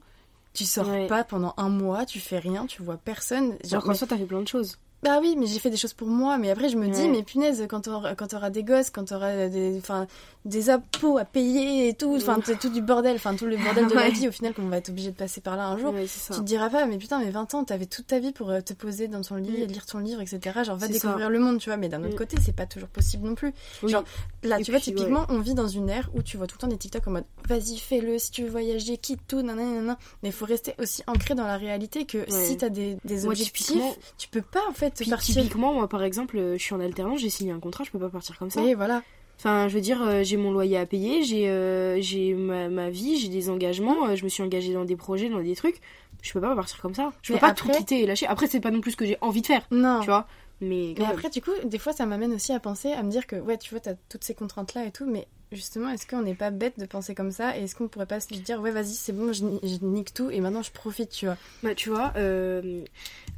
[0.54, 1.08] tu sors Ouais.
[1.08, 3.58] pas pendant un mois, tu fais rien, tu vois personne.
[3.64, 4.78] Genre mais- soi, t'as fait plein de choses.
[5.04, 6.38] Bah oui, mais j'ai fait des choses pour moi.
[6.38, 7.08] Mais après, je me dis, Ouais.
[7.08, 10.06] mais punaise, quand t'auras, quand t'auras des gosses, quand t'auras des, enfin,
[10.46, 13.94] des impôts à payer et tout, enfin, tout du bordel, enfin, tout le bordel de
[13.94, 14.12] la Ouais.
[14.12, 15.94] vie, au final, qu'on va être obligé de passer par là un jour.
[15.94, 16.06] Ouais.
[16.06, 18.62] Tu te diras pas, mais putain, mais 20 ans, t'avais toute ta vie pour euh,
[18.62, 19.56] te poser dans ton lit, Mm.
[19.64, 20.60] et lire ton livre, etc.
[20.64, 21.78] Genre, va découvrir le monde, tu vois.
[21.78, 22.18] Mais d'un autre Mm.
[22.18, 23.54] côté, c'est pas toujours possible non plus.
[23.84, 23.92] Oui.
[23.92, 24.04] Genre,
[24.44, 26.62] Là, Et tu vois, typiquement, on vit dans une ère où tu vois tout le
[26.62, 29.98] temps des TikTok en mode vas-y, fais-le, si tu veux voyager, quitte tout, nanana, nanana.
[30.24, 33.80] Mais il faut rester aussi ancré dans la réalité que si t'as des, objectifs,
[34.18, 35.36] tu peux pas en fait Puis, partir.
[35.36, 38.00] typiquement, moi par exemple, euh, je suis en alternance, j'ai signé un contrat, je peux
[38.00, 38.62] pas partir comme ça.
[38.64, 39.02] Et voilà.
[39.38, 42.90] Enfin, je veux dire, euh, j'ai mon loyer à payer, j'ai euh, j'ai ma, ma
[42.92, 45.82] vie, j'ai des engagements, je me suis engagée dans des projets, dans des trucs.
[46.22, 47.12] Je peux pas partir comme ça.
[47.24, 48.28] Je peux Mais pas après- tout quitter et lâcher.
[48.28, 50.00] Après, c'est pas non plus ce que j'ai envie de faire, Non.
[50.02, 50.28] tu vois.
[50.64, 53.26] Mais, Mais après, du coup, des fois, ça m'amène aussi à penser, à me dire
[53.26, 56.34] que, ouais, tu vois, t'as toutes ces contraintes-là et tout, mais justement, est-ce qu'on n'est
[56.36, 58.94] pas bête de penser comme ça Et est-ce qu'on pourrait pas se dire, ouais, vas-y,
[58.94, 61.90] c'est bon, je, ni- je nique tout et maintenant je profite, tu vois Bah, tu
[61.90, 62.82] vois, euh,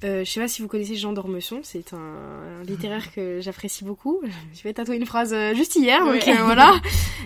[0.04, 3.84] euh, je sais pas si vous connaissez Jean d'Ormesson, c'est un, un littéraire que j'apprécie
[3.84, 4.22] beaucoup.
[4.54, 6.30] Je vais tatouer une phrase euh, juste hier, donc Ouais.
[6.40, 6.80] euh, voilà.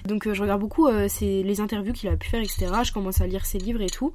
[0.06, 2.68] Donc euh, je regarde beaucoup ses- les interviews qu'il a pu faire, etc.
[2.84, 4.14] Je commence à lire ses livres et tout.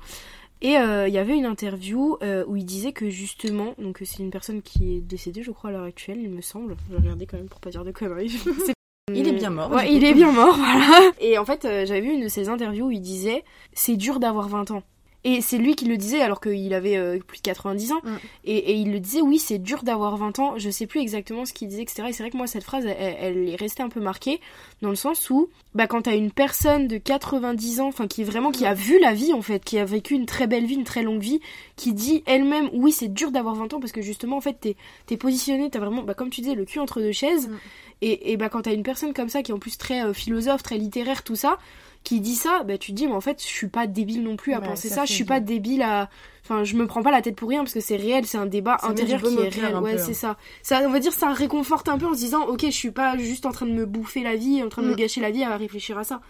[0.64, 4.22] Et euh, il y avait une interview euh, où il disait que justement, donc c'est
[4.22, 6.76] une personne qui est décédée, je crois, à l'heure actuelle, il me semble.
[6.88, 8.30] Je vais regarder quand même pour pas dire de conneries.
[9.10, 11.10] Il est bien mort, Ouais, il est bien mort, voilà.
[11.20, 14.20] Et en fait, euh, j'avais vu une de ses interviews où il disait c'est dur
[14.20, 14.84] d'avoir 20 ans.
[15.24, 18.00] Et c'est lui qui le disait alors qu'il avait euh, plus de 90 ans.
[18.04, 18.10] Mm.
[18.44, 20.54] Et, et il le disait, oui, c'est dur d'avoir 20 ans.
[20.56, 22.04] Je sais plus exactement ce qu'il disait, etc.
[22.08, 24.40] Et c'est vrai que moi, cette phrase, elle, elle est restée un peu marquée
[24.82, 28.24] dans le sens où, bah, quand t'as une personne de 90 ans, enfin, qui est
[28.24, 30.74] vraiment, qui a vu la vie, en fait, qui a vécu une très belle vie,
[30.74, 31.40] une très longue vie,
[31.76, 34.76] qui dit elle-même, oui, c'est dur d'avoir 20 ans parce que justement, en fait, t'es,
[35.06, 37.48] t'es positionné, t'as vraiment, bah, comme tu disais, le cul entre deux chaises.
[37.48, 37.58] Mm.
[38.04, 40.12] Et, et bah, quand t'as une personne comme ça, qui est en plus très euh,
[40.12, 41.56] philosophe, très littéraire, tout ça,
[42.04, 44.36] qui dit ça, bah, tu te dis, mais en fait, je suis pas débile non
[44.36, 46.10] plus à Ouais, penser ça je suis pas débile à.
[46.44, 48.46] Enfin, je me prends pas la tête pour rien parce que c'est réel, c'est un
[48.46, 49.76] débat Ça intérieur qui est réel.
[49.76, 49.98] Ouais, hein.
[50.04, 50.36] c'est ça.
[50.62, 53.16] Ça, on va dire, ça réconforte un peu en se disant, ok, je suis pas
[53.16, 54.96] juste en train de me bouffer la vie, en train de me Mm.
[54.96, 56.20] gâcher la vie à réfléchir à ça.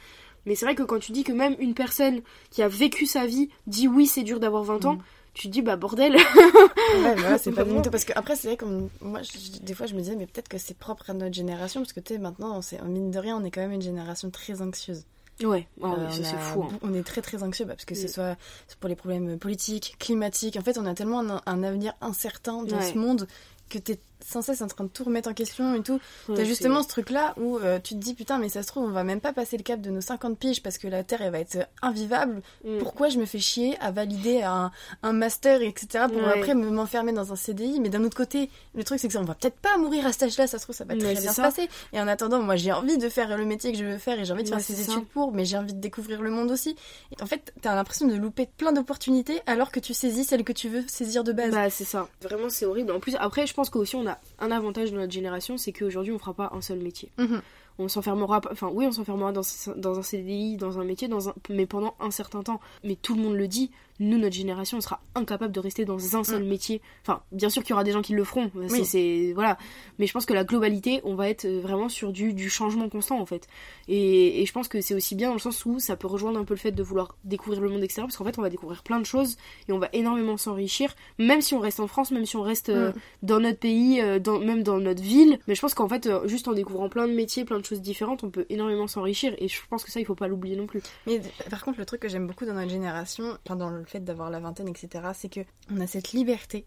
[0.45, 3.25] Mais c'est vrai que quand tu dis que même une personne qui a vécu sa
[3.25, 5.03] vie dit oui, c'est dur d'avoir 20 ans, Mm.
[5.35, 6.15] Tu te dis, bah bordel.
[6.15, 7.91] Ouais, voilà, c'est pas mythos.
[7.91, 8.65] Parce que après, c'est vrai que
[9.01, 11.81] moi, je- des fois, je me disais, mais peut-être que c'est propre à notre génération,
[11.81, 14.31] parce que tu sais, maintenant, c'est, mine de rien, on est quand même une génération
[14.31, 15.05] très anxieuse.
[15.43, 16.65] Ouais, Euh, on c'est fou.
[16.65, 16.79] hein.
[16.83, 18.09] On est très très anxieux bah, parce que ce Mm.
[18.09, 18.37] soit
[18.79, 20.57] pour les problèmes politiques, climatiques.
[20.57, 22.93] En fait, on a tellement un, un avenir incertain dans Ouais.
[22.93, 23.27] ce monde
[23.71, 26.01] que t'es sans cesse en train de tout remettre en question et tout.
[26.29, 28.85] Ouais, T'as justement ce truc-là où euh, tu te dis putain mais ça se trouve
[28.85, 31.23] on va même pas passer le cap de nos 50 piges parce que la Terre
[31.23, 32.43] elle va être invivable.
[32.65, 32.79] Mm.
[32.79, 34.71] Pourquoi je me fais chier à valider un,
[35.03, 36.39] un master etc pour Ouais.
[36.39, 39.21] après me- m'enfermer dans un CDI Mais d'un autre côté le truc c'est que ça,
[39.21, 41.33] on va peut-être pas mourir à cet âge-là, ça se trouve ça va très bien
[41.33, 41.69] se passer.
[41.93, 44.25] Et en attendant moi j'ai envie de faire le métier que je veux faire et
[44.25, 44.93] j'ai envie de faire ces ça.
[44.93, 46.77] études pour, mais j'ai envie de découvrir le monde aussi.
[47.19, 50.53] Et en fait t'as l'impression de louper plein d'opportunités alors que tu saisis celles que
[50.53, 51.51] tu veux saisir de base.
[51.53, 52.09] Bah c'est ça.
[52.23, 52.93] Vraiment c'est horrible.
[52.93, 56.13] En plus après je pense qu'aussi on a un avantage de notre génération, c'est qu'aujourd'hui
[56.13, 57.11] on fera pas un seul métier.
[57.19, 57.43] Mhm.
[57.79, 59.43] On s'enfermera enfin oui on s'enfermera dans,
[59.77, 62.61] dans un CDI, dans un métier, dans un, mais pendant un certain temps.
[62.85, 66.17] Mais tout le monde le dit, nous notre génération on sera incapable de rester dans
[66.17, 66.81] un seul métier.
[67.03, 68.85] Enfin bien sûr qu'il y aura des gens qui le feront, c'est, Oui.
[68.85, 69.59] c'est- voilà.
[69.99, 72.89] Mais je pense que la globalité on va être euh, vraiment sur du, du changement
[72.89, 73.47] constant en fait.
[73.89, 76.39] Et, et je pense que c'est aussi bien dans le sens où ça peut rejoindre
[76.41, 78.51] un peu le fait de vouloir découvrir le monde extérieur parce qu'en fait on va
[78.51, 79.37] découvrir plein de choses
[79.69, 82.69] et on va énormément s'enrichir, même si on reste en France, même si on reste
[82.71, 82.95] euh, Mm.
[83.23, 85.39] dans notre pays, euh, dans, même dans notre ville.
[85.47, 87.81] Mais je pense qu'en fait, euh, juste en découvrant plein de métiers, plein de choses
[87.81, 89.35] différentes, on peut énormément s'enrichir.
[89.39, 90.81] Et je pense que ça, il faut pas l'oublier non plus.
[91.07, 94.01] Mais par contre, le truc que j'aime beaucoup dans notre génération, enfin dans le fait
[94.01, 95.41] d'avoir la vingtaine, etc., c'est que
[95.71, 96.67] on a cette liberté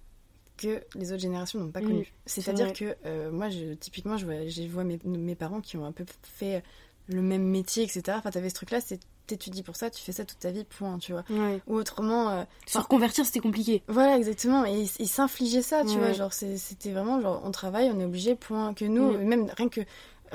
[0.57, 2.13] que les autres générations n'ont pas Mm, connue.
[2.25, 5.85] C'est-à-dire que euh, moi, je, typiquement, je vois, je vois mes, mes parents qui ont
[5.85, 6.63] un peu fait
[7.07, 8.03] le même métier, etc.
[8.17, 10.97] Enfin, t'avais ce truc-là, c'est t'étudies pour ça, tu fais ça toute ta vie, point,
[10.99, 11.23] tu vois.
[11.31, 11.59] Ouais.
[11.67, 13.81] Ou autrement, euh, Se reconvertir, c'était compliqué.
[13.87, 14.65] voilà, exactement.
[14.65, 15.97] Et ils s'infligeaient ça, tu Ouais.
[15.97, 16.11] vois.
[16.13, 18.73] Genre, c'était vraiment genre, on travaille, on est obligé, point.
[18.75, 19.81] Que nous, même rien que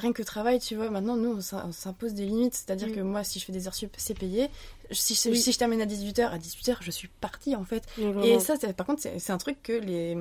[0.01, 2.55] rien que travail, tu vois, maintenant, nous, on s'im- on s'impose des limites.
[2.55, 2.93] C'est-à-dire Mm.
[2.95, 4.49] que moi, si je fais des heures sup, c'est payé.
[4.91, 5.41] Si, je- Oui.
[5.41, 7.85] si je termine à 18h, à 18h, je suis partie, en fait.
[8.25, 10.17] Et ça, par contre, c'est un truc que les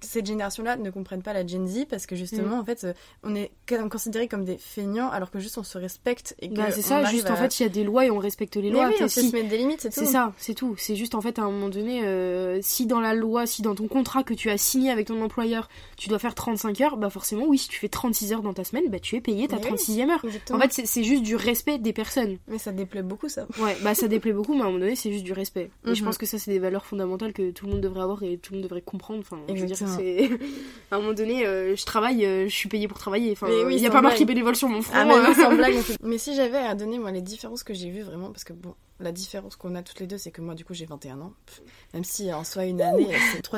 [0.00, 2.92] cette génération-là ne comprennent pas la Gen Z parce que justement, en fait, euh,
[3.24, 3.50] on est
[3.90, 7.04] considérés comme des feignants alors que juste on se respecte et que Bah, c'est ça,
[7.04, 8.88] juste à- en fait, il y a des lois et on respecte les Mais lois.
[8.88, 10.00] oui, on si- se mettre des limites, c'est tout.
[10.00, 10.74] C'est ça, c'est tout.
[10.78, 13.74] C'est juste en fait à un moment donné, euh, si dans la loi, si dans
[13.74, 17.10] ton contrat que tu as signé avec ton employeur, tu dois faire 35 heures, bah
[17.10, 19.56] forcément oui, si tu fais 36 heures dans ta semaine, bah tu es payé ta
[19.56, 19.68] Mais oui.
[19.68, 20.24] 36e heure.
[20.24, 20.58] Exactement.
[20.58, 22.38] En fait, c'est- juste du respect des personnes.
[22.48, 23.46] Mais ça déplaît beaucoup, ça.
[23.60, 25.70] Ouais, bah ça déplaît beaucoup, mais à un moment donné, c'est juste du respect.
[25.86, 26.06] Et je Mhm.
[26.06, 28.52] pense que ça, c'est des valeurs fondamentales que tout le monde devrait avoir et tout
[28.52, 29.20] le monde devrait comprendre.
[29.20, 29.87] Enfin, je veux dire, Exactement.
[29.96, 30.30] C'est.
[30.90, 33.32] à un moment donné, euh, je travaille, euh, je suis payée pour travailler.
[33.32, 34.94] Enfin, Mais oui, il y a pas marqué bénévole sur mon front.
[34.96, 35.74] Ah mais non, sans blague.
[35.76, 38.44] on fait- Mais si j'avais à donner moi les différences que j'ai vues vraiment, parce
[38.44, 40.86] que bon, la différence qu'on a toutes les deux, c'est que moi du coup j'ai
[40.86, 41.32] 21 ans.
[41.46, 41.60] Pff,
[41.94, 43.08] Même si en soi une année,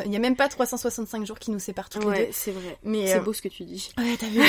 [0.05, 2.33] il y a même pas 365 jours qui nous séparent toutes les deux.
[2.33, 2.79] c'est vrai.
[2.83, 3.93] Mais C'est euh, beau ce que tu dis.
[3.99, 4.41] ouais, t'as vu.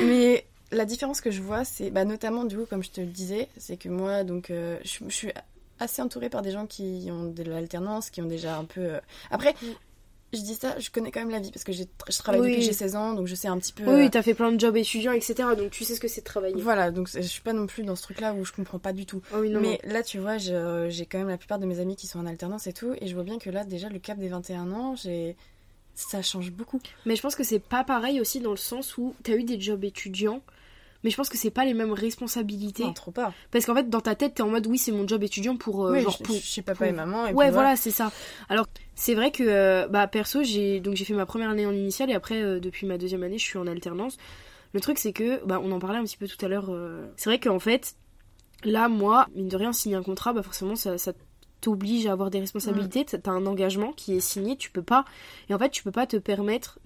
[0.06, 3.06] mais la différence que je vois, c'est bah, notamment du coup comme je te le
[3.06, 5.30] disais, c'est que moi donc je, suis
[5.78, 8.92] assez entourée par des gens qui ont de l'alternance, qui ont déjà un peu.
[9.30, 9.54] Après.
[10.34, 12.48] Je dis ça, je connais quand même la vie parce que j'ai- je travaille Oui.
[12.48, 13.84] depuis que j'ai 16 ans, donc je sais un petit peu.
[13.84, 15.34] Oui, euh, t'as fait plein de jobs étudiants, etc.
[15.56, 16.60] Donc tu sais ce que c'est de travailler.
[16.60, 19.06] Voilà, donc je suis pas non plus dans ce truc-là où je comprends pas du
[19.06, 19.22] tout.
[19.32, 21.96] Ah oui, non, Mais là, tu vois, j'ai quand même la plupart de mes amis
[21.96, 24.18] qui sont en alternance et tout, et je vois bien que là, déjà, le cap
[24.18, 25.34] des 21 ans, j'ai...
[25.94, 26.80] ça change beaucoup.
[27.06, 29.58] Mais je pense que c'est pas pareil aussi dans le sens où t'as eu des
[29.60, 30.42] jobs étudiants,
[31.04, 32.84] mais je pense que c'est pas les mêmes responsabilités.
[32.84, 33.32] Non, trop pas.
[33.50, 35.86] Parce qu'en fait, dans ta tête, t'es en mode oui, c'est mon job étudiant pour.
[35.86, 36.34] euh, oui, genre je, pour...
[36.36, 37.26] je suis papa pour- et maman.
[37.26, 38.10] Et Ouais, voilà, c'est ça.
[38.48, 41.72] Alors, c'est vrai que, euh, bah, perso, j'ai donc j'ai fait ma première année en
[41.72, 44.16] initiale et après, euh, depuis ma deuxième année, je suis en alternance.
[44.74, 46.66] Le truc, c'est que, bah, on en parlait un petit peu tout à l'heure.
[46.70, 47.94] euh, C'est vrai qu'en fait,
[48.64, 51.12] là, moi, mine de rien, signer un contrat, bah, forcément, ça, ça
[51.60, 53.04] t'oblige à avoir des responsabilités.
[53.04, 55.04] T'as- T'as un engagement qui est signé, tu peux pas.
[55.48, 56.78] Et en fait, tu peux pas te permettre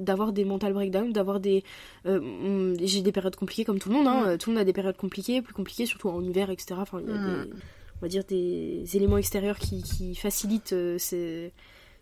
[0.00, 1.62] d'avoir des mental breakdowns, d'avoir des.
[2.06, 4.20] euh, hum, j'ai des périodes compliquées comme tout le monde, hein.
[4.22, 4.28] Mm.
[4.28, 6.74] euh, Tout le monde a des périodes compliquées, plus compliquées, surtout en hiver, etc.
[6.78, 7.44] Enfin, il y a Mm.
[7.44, 7.50] des
[7.96, 11.52] on va dire des éléments extérieurs qui, qui facilitent euh, ces-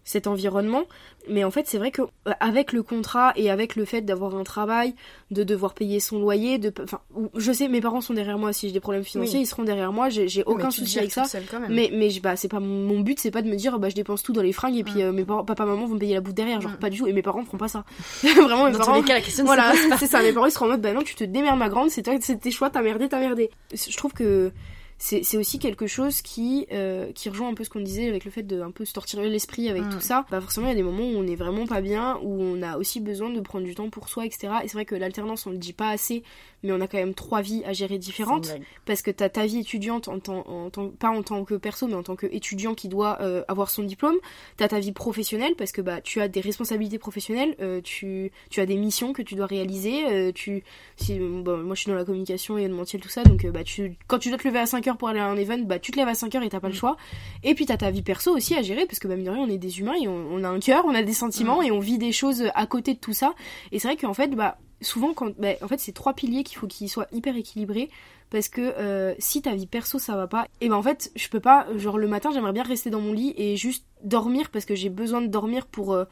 [0.04, 0.82] cet environnement
[1.28, 4.34] mais en fait c'est vrai que euh, avec le contrat et avec le fait d'avoir
[4.34, 4.94] un travail
[5.30, 7.00] de devoir payer son loyer de enfin
[7.36, 9.44] je sais mes parents sont derrière moi si j'ai des problèmes financiers Oui.
[9.44, 11.22] ils seront derrière moi j'ai aucun souci avec ça
[11.68, 14.22] mais mais bah c'est pas mon but c'est pas de me dire bah je dépense
[14.24, 15.00] tout dans les fringues et puis Mm.
[15.02, 16.76] euh, mes parents papa maman vont me payer la bouffe derrière genre Mm.
[16.78, 17.84] pas du tout et mes parents feront pas ça
[18.22, 20.20] vraiment mes Dans parents tous les cas, la question voilà, c'est ça.
[20.22, 22.14] Mes parents ils seront en mode, bah non, tu te démerdes ma grande, c'est toi,
[22.20, 23.50] c'est tes choix, t'as merdé, t'as merdé.
[23.72, 24.50] Je trouve que
[24.98, 28.31] c'est aussi quelque chose qui euh, qui rejoint un peu ce qu'on disait avec le
[28.31, 29.88] fait de un peu se torturer l'esprit avec Mm.
[29.90, 30.26] tout ça.
[30.31, 32.62] Bah forcément, il y a des moments où on est vraiment pas bien, où on
[32.62, 34.52] a aussi besoin de prendre du temps pour soi, etc.
[34.62, 36.22] Et c'est vrai que l'alternance, on le dit pas assez,
[36.62, 39.59] mais on a quand même trois vies à gérer différentes parce que t'as ta vie
[39.59, 42.88] étudiante en tant, en tant- pas en tant que perso mais en tant qu'étudiant qui
[42.88, 44.16] doit euh, avoir son diplôme
[44.57, 48.61] t'as ta vie professionnelle parce que bah tu as des responsabilités professionnelles euh, tu, tu
[48.61, 50.62] as des missions que tu dois réaliser euh, tu
[50.96, 53.96] si, bon, moi je suis dans la communication et événementiel tout ça donc bah tu
[54.07, 55.96] quand tu dois te lever à 5h pour aller à un event bah tu te
[55.96, 56.77] lèves à 5h et t'as pas le Mm.
[56.77, 56.96] choix
[57.42, 59.40] et puis t'as ta vie perso aussi à gérer parce que bah mine de rien
[59.42, 61.64] on est des humains et on, on a un cœur on a des sentiments Mm.
[61.64, 63.35] et on vit des choses à côté de tout ça
[63.72, 66.58] et c'est vrai qu'en fait bah souvent, quand, bah, en fait, c'est trois piliers qu'il
[66.58, 67.90] faut qu'ils soient hyper équilibrés.
[68.30, 71.28] Parce que euh, si ta vie perso ça va pas, et ben en fait, je
[71.28, 71.66] peux pas.
[71.76, 74.88] Genre le matin, j'aimerais bien rester dans mon lit et juste dormir parce que j'ai
[74.88, 75.92] besoin de dormir pour.
[75.92, 76.04] euh,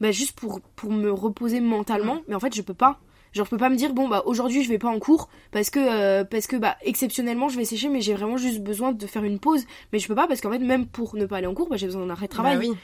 [0.00, 2.18] bah, juste pour, pour me reposer mentalement.
[2.28, 3.00] Mais en fait, je peux pas.
[3.32, 5.70] Genre, je peux pas me dire, bon, bah aujourd'hui je vais pas en cours parce
[5.70, 9.06] que, euh, parce que bah, exceptionnellement je vais sécher, mais j'ai vraiment juste besoin de
[9.08, 9.64] faire une pause.
[9.92, 11.76] Mais je peux pas parce qu'en fait, même pour ne pas aller en cours, bah,
[11.76, 12.56] j'ai besoin d'un arrêt de travail.
[12.56, 12.76] Bah oui.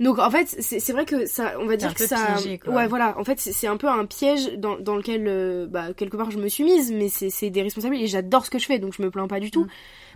[0.00, 3.18] Donc en fait, c'est vrai que ça, on va dire que ça, piégé, ouais voilà,
[3.18, 6.38] en fait c'est un peu un piège dans, dans lequel euh, bah, quelque part je
[6.38, 9.02] me suis mise, mais c'est des responsabilités et j'adore ce que je fais, donc je
[9.02, 9.64] me plains pas du tout.
[9.64, 9.68] Mm.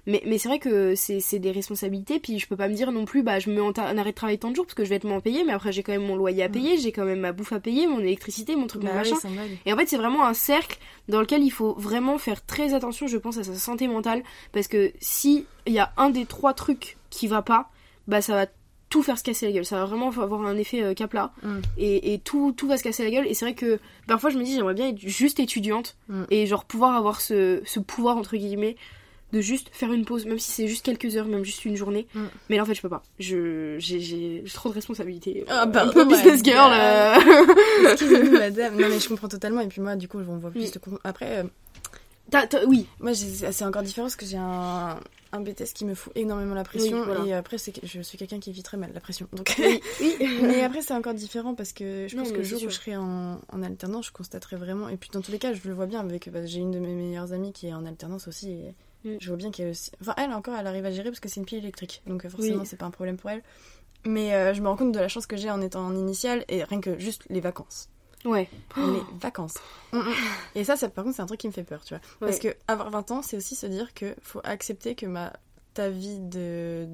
[0.07, 3.05] Mais, mais c'est vrai que c'est des responsabilités, puis je peux pas me dire non
[3.05, 4.85] plus, bah je me mets en un arrêt de travail tant de jours parce que
[4.85, 6.93] je vais être moins payé, mais après j'ai quand même mon loyer à payer, j'ai
[6.93, 8.95] quand même ma bouffe à payer, mon électricité, mon truc, mon Mm.
[8.95, 9.29] Bah oui, machin.
[9.67, 13.07] Et en fait, c'est vraiment un cercle dans lequel il faut vraiment faire très attention,
[13.07, 14.23] je pense, à sa santé mentale.
[14.53, 17.71] Parce que si il y a un des trois trucs qui va pas,
[18.07, 18.47] bah ça va
[18.95, 19.65] tout faire se casser la gueule.
[19.65, 21.33] Ça va vraiment avoir un effet euh, cap-là.
[21.43, 21.49] Mm.
[21.79, 23.27] Et, et tout, tout va se casser la gueule.
[23.27, 25.97] Et c'est vrai que parfois je me dis, j'aimerais bien être juste étudiante.
[26.09, 26.23] Mm.
[26.31, 28.77] Et genre pouvoir avoir ce, ce pouvoir, entre guillemets,
[29.33, 32.07] de juste faire une pause, même si c'est juste quelques heures, même juste une journée.
[32.15, 32.21] Mm.
[32.49, 33.03] Mais là, en fait, je peux pas.
[33.19, 35.45] Je, j'ai, trop de responsabilités.
[35.49, 36.71] Ah, bah, un peu business girl.
[36.71, 36.79] God.
[36.79, 37.91] euh.
[37.91, 38.77] Excusez-nous, madame.
[38.81, 39.61] Non, mais je comprends totalement.
[39.61, 40.71] Et puis moi, du coup, on voit plus Oui.
[40.71, 41.45] de Après, euh,
[42.67, 44.99] Oui, moi, c'est encore différent parce que j'ai un,
[45.33, 46.99] un BTS qui me fout énormément la pression.
[47.01, 47.25] Oui, voilà.
[47.25, 49.27] Et après, c'est que je suis quelqu'un qui vit très mal la pression.
[49.33, 50.17] Donc, oui, oui.
[50.43, 52.75] Mais après, c'est encore différent parce que je Non, pense que le jour où je
[52.75, 54.89] serai en, en alternance, je constaterai vraiment.
[54.89, 56.31] Et puis, dans tous les cas, je le vois bien avec.
[56.31, 58.51] bah, j'ai une de mes meilleures amies qui est en alternance aussi.
[58.51, 59.17] Et Mm.
[59.21, 59.91] je vois bien qu'elle aussi.
[60.01, 62.01] Enfin, elle encore, elle arrive à gérer parce que c'est une pile électrique.
[62.07, 63.43] Donc, euh, forcément, c'est pas un problème pour elle.
[64.07, 66.43] Mais euh, je me rends compte de la chance que j'ai en étant en initiale
[66.49, 67.91] et rien que juste les vacances.
[68.25, 68.49] Ouais.
[68.77, 69.55] Les vacances.
[69.93, 70.13] Mm, mm.
[70.55, 72.01] Et ça, ça, par contre, c'est un truc qui me fait peur, tu vois.
[72.21, 75.33] Parce que avoir 20 ans, c'est aussi se dire que faut accepter que ma
[75.75, 76.87] ta vie de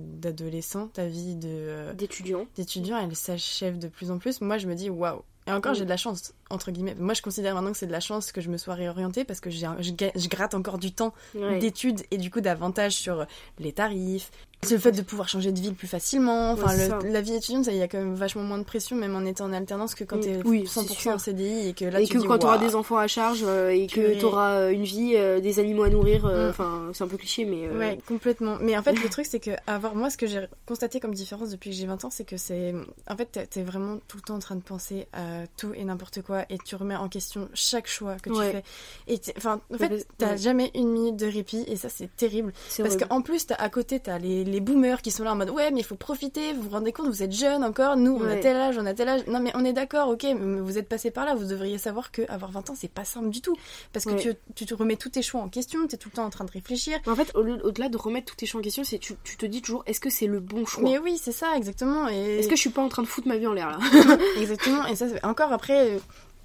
[0.00, 2.46] d'adolescent, ta vie de euh, D'étudiants.
[2.56, 4.40] d'étudiant, elle s'achève de plus en plus.
[4.40, 5.22] Moi, je me dis waouh.
[5.46, 5.76] Et encore, Mm.
[5.76, 6.94] j'ai de la chance entre guillemets.
[6.98, 9.40] Moi, je considère maintenant que c'est de la chance que je me sois réorientée parce
[9.40, 11.58] que je, je gratte encore du temps Ouais.
[11.58, 13.26] d'études et du coup d'avantages sur
[13.58, 14.30] les tarifs.
[14.64, 16.52] C'est le fait de pouvoir changer de ville plus facilement.
[16.52, 18.94] Enfin, Ouais, le- la vie étudiante, il y a quand même vachement moins de pression,
[18.94, 20.20] même en étant en alternance, que quand Mm.
[20.20, 21.10] t'es Oui, 100% c'est sûr.
[21.14, 23.08] en CDI et que là, et tu que dis, quand tu auras des enfants à
[23.08, 26.50] charge euh, et que tu auras une vie, euh, des animaux à nourrir, euh, Mm.
[26.50, 28.56] enfin c'est un peu cliché mais euh, Ouais, complètement.
[28.60, 31.50] Mais en fait, le truc, c'est que avoir moi, ce que j'ai constaté comme différence
[31.50, 32.72] depuis que j'ai 20 ans, c'est que c'est.
[33.10, 36.22] En fait, t'es vraiment tout le temps en train de penser à tout et n'importe
[36.22, 38.52] quoi et tu remets en question chaque choix que tu Ouais.
[38.52, 39.14] fais.
[39.14, 40.38] Et enfin, en fait, t'as ouais.
[40.38, 42.52] jamais une minute de répit et ça, c'est terrible.
[42.78, 45.50] Parce qu'en plus, t'as- à côté, t'as les, les boomers qui sont là en mode
[45.50, 48.28] ouais, mais il faut profiter, vous vous rendez compte, vous êtes jeunes encore, nous, on
[48.28, 49.26] a tel âge, on a tel âge.
[49.26, 52.10] Non, mais on est d'accord, ok, mais vous êtes passé par là, vous devriez savoir
[52.12, 53.56] que avoir 20 ans, c'est pas simple du tout.
[53.92, 56.24] Parce que tu, tu te remets tous tes choix en question, t'es tout le temps
[56.24, 56.98] en train de réfléchir.
[57.06, 59.46] En fait, au- au-delà de remettre tous tes choix en question, c'est tu, tu te
[59.46, 60.82] dis toujours est-ce que c'est le bon choix?
[60.84, 62.08] Mais oui, c'est ça, exactement.
[62.08, 62.38] Et...
[62.38, 63.78] Est-ce que je suis pas en train de foutre ma vie en l'air là?
[64.40, 65.98] Exactement, et ça, encore après, euh,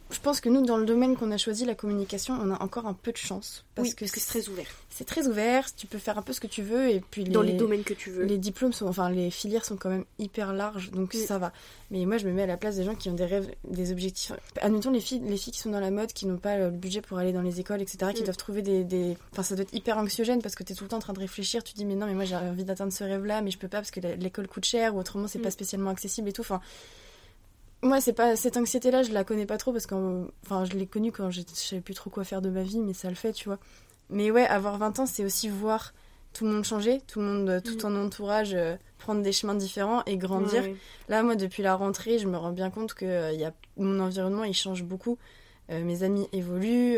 [0.09, 2.85] je pense que nous, dans le domaine qu'on a choisi, la communication, on a encore
[2.87, 3.65] un peu de chance.
[3.75, 4.65] Parce Oui, que parce que c'est très ouvert.
[4.89, 7.31] c'est très ouvert, tu peux faire un peu ce que tu veux, et puis les,
[7.31, 8.23] Dans les domaines que tu veux.
[8.23, 11.17] les diplômes sont, enfin, les filières sont quand même hyper larges, donc Mm.
[11.25, 11.51] ça va.
[11.91, 13.91] Mais moi, je me mets à la place des gens qui ont des rêves, des
[13.91, 14.31] objectifs.
[14.61, 17.01] Admettons les filles, les filles qui sont dans la mode, qui n'ont pas le budget
[17.01, 18.25] pour aller dans les écoles, etc., qui Mm.
[18.25, 20.89] doivent trouver des, des- Enfin, ça doit être hyper anxiogène parce que t'es tout le
[20.89, 23.03] temps en train de réfléchir, tu dis, mais non, mais moi j'ai envie d'atteindre ce
[23.03, 25.43] rêve-là, mais je peux pas parce que l'école coûte cher, ou autrement c'est Mm.
[25.43, 26.41] pas spécialement accessible et tout.
[26.41, 26.61] Enfin,
[27.83, 29.95] moi, c'est pas cette anxiété-là, je la connais pas trop parce que,
[30.45, 32.93] enfin, je l'ai connue quand je savais plus trop quoi faire de ma vie, mais
[32.93, 33.59] ça le fait, tu vois.
[34.09, 35.93] Mais ouais, avoir 20 ans, c'est aussi voir
[36.33, 37.77] tout le monde changer, tout le monde, euh, tout Mm.
[37.77, 40.63] ton entourage euh, prendre des chemins différents et grandir.
[40.63, 40.75] Ouais.
[41.09, 43.53] Là, moi, depuis la rentrée, je me rends bien compte que euh, y a...
[43.77, 45.17] mon environnement, il change beaucoup.
[45.69, 46.97] Euh, mes amis évoluent,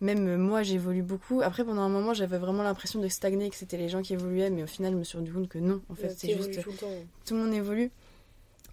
[0.00, 1.40] même moi j'évolue beaucoup.
[1.42, 4.50] Après, pendant un moment, j'avais vraiment l'impression de stagner, que c'était les gens qui évoluaient,
[4.50, 6.70] mais au final, je me suis rendu compte que non, en fait, c'est juste tout
[6.70, 6.86] le temps.
[7.26, 7.90] tout le monde évolue.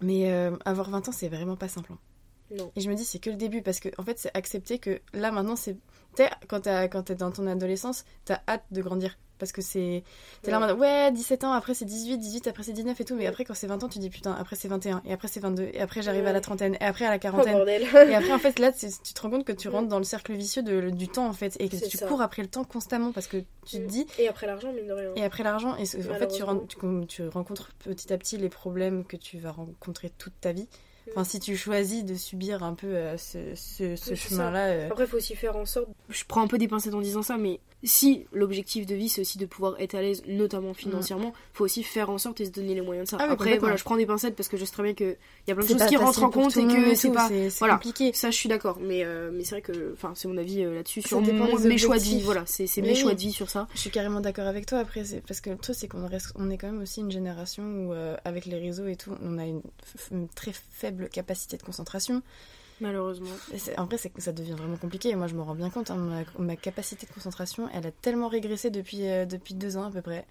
[0.00, 1.92] Mais euh, avoir 20 ans, c'est vraiment pas simple.
[1.92, 1.98] hein.
[2.56, 2.72] Non.
[2.76, 5.00] Et je me dis, c'est que le début, parce que en fait, c'est accepter que
[5.12, 5.74] là, maintenant, c'est.
[6.16, 9.18] Tu sais, quand t'as- quand t'es dans ton adolescence, t'as hâte de grandir.
[9.38, 10.02] Parce que c'est.
[10.42, 10.68] T'es là en Ouais.
[10.68, 13.14] mode, ouais, 17 ans, après c'est 18, 18, après c'est 19 et tout.
[13.14, 15.40] Mais après, quand c'est 20 ans, tu dis, putain, après c'est 21, et après c'est
[15.40, 17.54] 22, et après j'arrive à la trentaine, et après à la Oh quarantaine.
[17.56, 17.82] bordel.
[18.10, 20.32] Et après, en fait, là, tu te rends compte que tu rentres dans le cercle
[20.34, 22.06] vicieux de, du temps, en fait, et que tu ça.
[22.06, 24.92] cours après le temps constamment parce que tu te dis, Et après l'argent, mine de
[24.92, 25.10] rien.
[25.16, 26.42] et après l'argent, et en fait, tu,
[27.28, 30.68] rencontres petit à petit les problèmes que tu vas rencontrer toute ta vie.
[31.10, 34.66] Enfin, si tu choisis de subir un peu euh, ce, ce, ce Oui, c'est chemin-là.
[34.66, 35.88] euh, Après, il faut aussi faire en sorte.
[36.10, 39.20] Je prends un peu des pincettes en disant ça, mais si l'objectif de vie c'est
[39.20, 42.50] aussi de pouvoir être à l'aise, notamment financièrement, faut aussi faire en sorte et se
[42.50, 43.16] donner les moyens de ça.
[43.20, 45.50] Ah Après, voilà, je prends des pincettes parce que je sais très bien qu'il y
[45.50, 47.28] a plein de choses qui rentrent en compte et que c'est pas.
[47.58, 47.74] voilà.
[47.74, 48.12] compliqué.
[48.12, 49.92] Ça, je suis d'accord, mais, euh, mais c'est vrai que.
[49.92, 52.20] Enfin, c'est mon avis euh, là-dessus Ça sur dépend mon- mes choix de vie.
[52.20, 52.96] Voilà, c'est mes oui.
[52.96, 53.68] choix de vie sur ça.
[53.74, 54.78] Je suis carrément d'accord avec toi.
[54.78, 57.62] Après, parce que le truc, c'est qu'on reste, on est quand même aussi une génération
[57.62, 59.62] où, euh, avec les réseaux et tout, on a une
[60.34, 62.22] très faible capacité de concentration.
[62.80, 63.30] Malheureusement.
[63.76, 65.08] En vrai, c'est que ça devient vraiment compliqué.
[65.10, 65.90] Et moi, je me rends bien compte.
[65.90, 69.84] hein, ma, ma capacité de concentration, elle a tellement régressé depuis, euh, depuis deux ans
[69.84, 70.26] à peu près.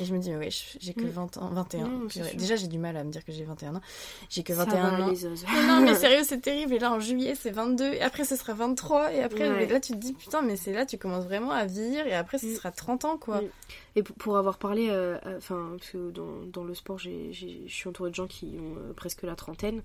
[0.00, 1.10] Et je me dis, mais ouais, j'ai que Mm.
[1.10, 1.86] 20 ans, 21.
[1.86, 2.30] Non, c'est Purée.
[2.30, 2.38] sûr.
[2.40, 3.80] Déjà, j'ai du mal à me dire que j'ai 21 ans.
[4.28, 5.12] J'ai que Ça 21 va, ans.
[5.52, 6.74] Mais non, mais sérieux, c'est terrible.
[6.74, 7.92] Et là, en juillet, c'est 22.
[7.94, 9.12] Et après, ce sera 23.
[9.14, 9.66] Et après, Ouais.
[9.68, 12.04] là, tu te dis, putain, mais c'est là, tu commences vraiment à vieillir.
[12.08, 12.54] Et après, ce Mm.
[12.56, 13.42] sera 30 ans, quoi.
[13.42, 13.48] Mm.
[13.94, 17.30] Et pour, avoir parlé, euh, euh, enfin, parce que dans, dans le sport, je
[17.68, 19.82] suis entourée de gens qui ont euh, presque la trentaine.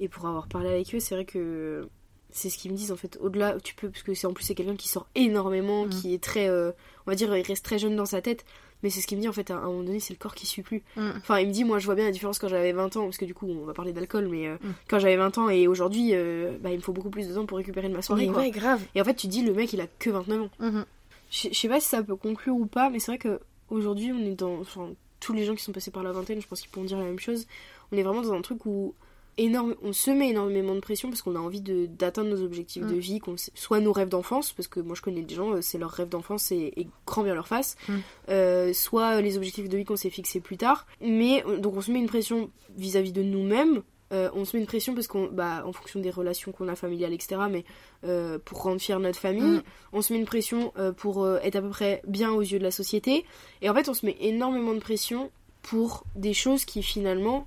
[0.00, 1.88] Et pour avoir parlé avec eux, c'est vrai que
[2.30, 3.18] c'est ce qu'ils me disent en fait.
[3.20, 5.90] Au-delà, tu peux, parce que c'est en plus c'est quelqu'un qui sort énormément, Mhm.
[5.90, 6.72] qui est très, euh,
[7.06, 8.44] on va dire, il reste très jeune dans sa tête.
[8.84, 10.36] Mais c'est ce qu'il me dit en fait, à un moment donné, c'est le corps
[10.36, 10.84] qui suit plus.
[10.94, 11.10] Mm.
[11.16, 13.16] Enfin, il me dit, moi je vois bien la différence quand j'avais 20 ans, parce
[13.16, 14.68] que du coup, on va parler d'alcool, mais euh, Mm.
[14.88, 17.44] quand j'avais 20 ans et aujourd'hui, euh, bah, il me faut beaucoup plus de temps
[17.44, 18.26] pour récupérer de ma soirée.
[18.28, 18.42] Mais quoi.
[18.42, 18.80] ouais, grave.
[18.94, 20.50] Et en fait, tu dis, le mec il a que 29 ans.
[20.60, 20.84] Mhm.
[21.30, 24.12] Je je sais pas si ça peut conclure ou pas, mais c'est vrai que aujourd'hui
[24.12, 24.60] on est dans.
[24.60, 26.98] Enfin, tous les gens qui sont passés par la vingtaine, je pense qu'ils pourront dire
[26.98, 27.46] la même chose.
[27.90, 28.94] On est vraiment dans un truc où
[29.38, 32.90] énorme, on se met énormément de pression parce qu'on a envie d'atteindre nos objectifs Mm.
[32.90, 35.60] de vie, qu'on soit nos rêves d'enfance, parce que moi je connais des gens, euh,
[35.62, 37.92] c'est leur rêve d'enfance et, et grand bien leur face, Mm.
[38.28, 40.86] euh, soit les objectifs de vie qu'on s'est fixés plus tard.
[41.00, 43.82] Mais donc on se met une pression vis-à-vis de nous-mêmes.
[44.10, 46.74] euh, on se met une pression parce qu'on, bah, en fonction des relations qu'on a
[46.74, 47.42] familiales, etc.
[47.50, 47.66] Mais
[48.04, 49.62] euh, pour rendre fière notre famille, Mm.
[49.92, 52.70] on se met une pression pour être à peu près bien aux yeux de la
[52.70, 53.26] société.
[53.60, 57.46] Et en fait, on se met énormément de pression pour des choses qui finalement,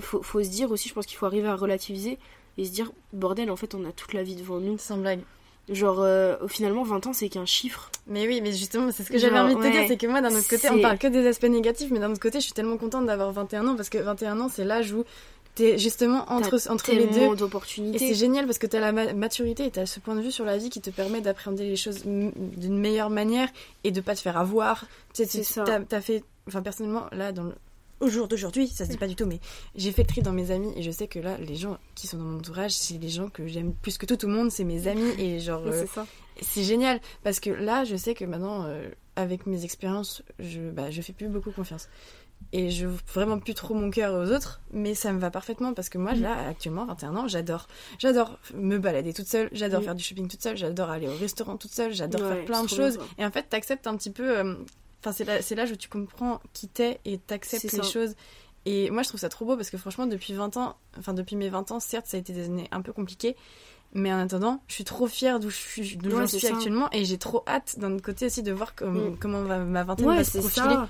[0.00, 2.18] faut, faut se dire aussi, je pense qu'il faut arriver à relativiser
[2.56, 4.78] et se dire, bordel, en fait, on a toute la vie devant nous.
[4.78, 5.20] Sans blague.
[5.68, 7.90] Genre, euh, finalement, 20 ans, c'est qu'un chiffre.
[8.06, 9.70] Mais oui, mais justement, c'est ce que j'avais envie de te ouais.
[9.70, 12.10] dire, c'est que moi, d'un autre côté, on parle que des aspects négatifs, mais d'un
[12.10, 14.92] autre côté, je suis tellement contente d'avoir 21 ans, parce que 21 ans, c'est l'âge
[14.92, 15.04] où
[15.54, 17.20] t'es justement entre, entre les deux.
[17.94, 20.30] Et c'est génial parce que t'as la ma- maturité et t'as ce point de vue
[20.32, 23.48] sur la vie qui te permet d'appréhender les choses d'une meilleure manière
[23.84, 24.86] et de pas te faire avoir.
[25.14, 27.52] T'as, t'as fait, enfin personnellement, là, dans le,
[28.00, 29.40] au jour d'aujourd'hui, ça se dit pas du tout, mais
[29.74, 32.06] j'ai fait le tri dans mes amis et je sais que là, les gens qui
[32.06, 34.50] sont dans mon entourage, c'est les gens que j'aime plus que tout, tout le monde,
[34.50, 35.62] c'est mes amis et genre.
[35.66, 36.06] Euh, c'est ça.
[36.40, 40.90] c'est génial parce que là, je sais que maintenant, euh, avec mes expériences, je, bah,
[40.90, 41.88] je fais plus beaucoup confiance.
[42.52, 45.88] Et je vraiment plus trop mon cœur aux autres, mais ça me va parfaitement parce
[45.88, 46.20] que moi, Mm.
[46.22, 47.66] là, actuellement, 21 ans, j'adore.
[47.98, 51.56] J'adore me balader toute seule, j'adore faire du shopping toute seule, j'adore aller au restaurant
[51.56, 52.98] toute seule, j'adore Ouais, faire plein de bien, choses.
[53.18, 54.38] Et en fait, t'acceptes un petit peu.
[54.38, 54.54] euh,
[55.08, 58.14] Enfin, c'est là- l'âge où tu comprends qui t'es et t'acceptes les choses.
[58.66, 61.36] Et moi, je trouve ça trop beau parce que franchement, depuis 20 ans, enfin, depuis
[61.36, 63.36] mes 20 ans, certes, ça a été des années un peu compliquées.
[63.94, 66.54] Mais en attendant, je suis trop fière d'où je suis, d'où Ouais, suis ça.
[66.54, 69.16] actuellement et j'ai trop hâte d'un côté aussi de voir comme- Mm.
[69.18, 70.66] comment va, ma vingtaine Ouais, va se c'est profiler.
[70.74, 70.88] ça.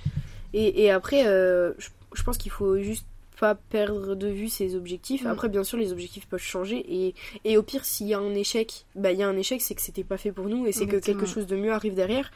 [0.52, 3.06] Et, et après, euh, je, je pense qu'il faut juste
[3.38, 5.22] pas perdre de vue ses objectifs.
[5.22, 5.26] Mm.
[5.28, 6.84] Après, bien sûr, les objectifs peuvent changer.
[6.92, 9.60] Et, et au pire, s'il y a un échec, bah, il y a un échec,
[9.62, 11.94] c'est que c'était pas fait pour nous et c'est que quelque chose de mieux arrive
[11.94, 12.32] derrière.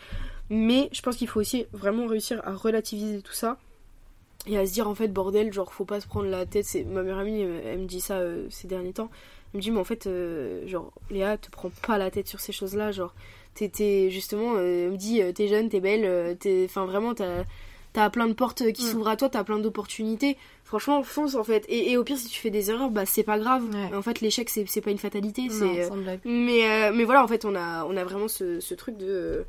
[0.55, 3.57] Mais je pense qu'il faut aussi vraiment réussir à relativiser tout ça.
[4.47, 6.65] Et à se dire, en fait, bordel, genre, faut pas se prendre la tête.
[6.67, 9.09] C'est Ma meilleure amie, elle, elle me dit ça euh, ces derniers temps.
[9.55, 12.41] Elle me dit, mais en fait, euh, genre, Léa, te prends pas la tête sur
[12.41, 12.91] ces choses-là.
[12.93, 13.15] Genre,
[13.55, 17.45] t'es- justement, euh, elle me dit, euh, t'es jeune, t'es belle, t'es, enfin vraiment, t'as,
[17.93, 18.87] t'as plein de portes qui Mm.
[18.89, 20.37] s'ouvrent à toi, t'as plein d'opportunités.
[20.65, 21.65] Franchement, fonce en fait.
[21.69, 23.63] Et, et au pire, si tu fais des erreurs, bah c'est pas grave.
[23.73, 23.95] Ouais.
[23.97, 25.43] En fait, l'échec, c'est, c'est pas une fatalité.
[25.51, 25.83] C'est,
[26.25, 29.45] mais, mais voilà, en fait, on a, on a vraiment ce, ce truc de.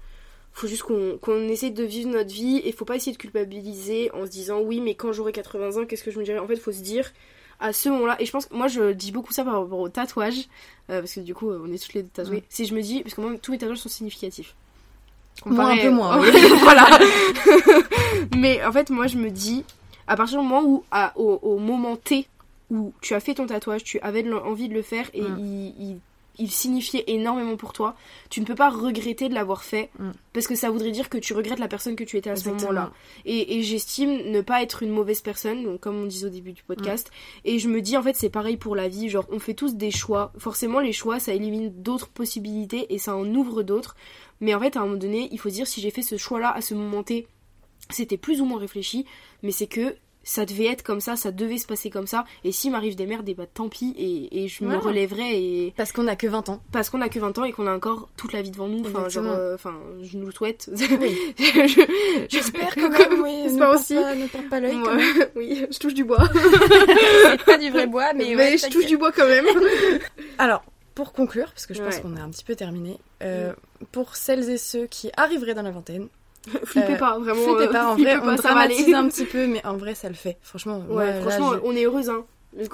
[0.54, 4.12] Faut juste qu'on, qu'on essaie de vivre notre vie et faut pas essayer de culpabiliser
[4.14, 6.48] en se disant oui, mais quand j'aurai 80 ans, qu'est-ce que je me dirais En
[6.48, 7.12] fait, faut se dire
[7.60, 9.88] à ce moment-là, et je pense que moi je dis beaucoup ça par rapport au
[9.90, 10.48] tatouage,
[10.90, 12.38] euh, parce que du coup, on est toutes les deux tatouées.
[12.40, 12.44] Mm.
[12.50, 14.54] Si je me dis, parce que moi, tous mes tatouages sont significatifs.
[15.46, 16.30] Moi, un peu moins, oui.
[16.62, 16.86] voilà.
[18.38, 19.64] mais en fait, moi je me dis,
[20.08, 22.28] à partir du moment où, à- au, au moment T,
[22.70, 25.38] où tu as fait ton tatouage, tu avais envie de le faire et Mm.
[25.40, 25.98] il, il,
[26.40, 27.96] il signifiait énormément pour toi,
[28.30, 30.12] tu ne peux pas regretter de l'avoir fait Mm.
[30.34, 32.50] parce que ça voudrait dire que tu regrettes la personne que tu étais à ce
[32.50, 32.92] moment-là.
[33.26, 36.54] Et, et j'estime ne pas être une mauvaise personne, donc comme on disait au début
[36.54, 37.12] du podcast.
[37.46, 39.10] Et je me dis, en fait, c'est pareil pour la vie.
[39.10, 40.34] Genre, on fait tous des choix.
[40.38, 43.96] Forcément, les choix, ça élimine d'autres possibilités et ça en ouvre d'autres.
[44.42, 46.18] Mais en fait, à un moment donné, il faut se dire, si j'ai fait ce
[46.18, 47.28] choix-là à ce moment T,
[47.90, 49.06] c'était plus ou moins réfléchi,
[49.44, 52.26] mais c'est que ça devait être comme ça, ça devait se passer comme ça.
[52.44, 55.38] Et s'il m'arrive des merdes, et bah tant pis, et, et je me relèverai.
[55.66, 56.62] Et Parce qu'on a que 20 ans.
[56.72, 58.82] parce qu'on a que 20 ans et qu'on a encore toute la vie devant nous.
[58.86, 59.58] Enfin, genre, euh,
[60.02, 60.70] je nous le souhaite.
[61.00, 61.18] Oui.
[61.38, 63.42] Je- J'espère quand même, oui.
[63.44, 63.96] J'espère ne porte aussi.
[63.96, 64.78] Pas, ne porte pas l'œil.
[65.36, 66.24] Oui, je touche du bois.
[67.32, 69.46] C'est pas du vrai bois, mais, Mais, ouais, je touche du bois quand même.
[70.38, 70.64] Alors,
[70.96, 72.02] pour conclure, parce que je pense Ouais.
[72.02, 73.54] qu'on est un petit peu terminé, euh,
[73.92, 76.08] pour celles et ceux qui arriveraient dans la vingtaine,
[76.66, 77.42] Flippez Euh, pas, vraiment.
[77.42, 78.94] flippez euh, pas, en flippez vrai, pas, on ça va aller.
[78.94, 80.38] un petit peu, mais en vrai, ça le fait.
[80.42, 82.26] Franchement, moi, Ouais, là, franchement, je- on est heureuse, hein.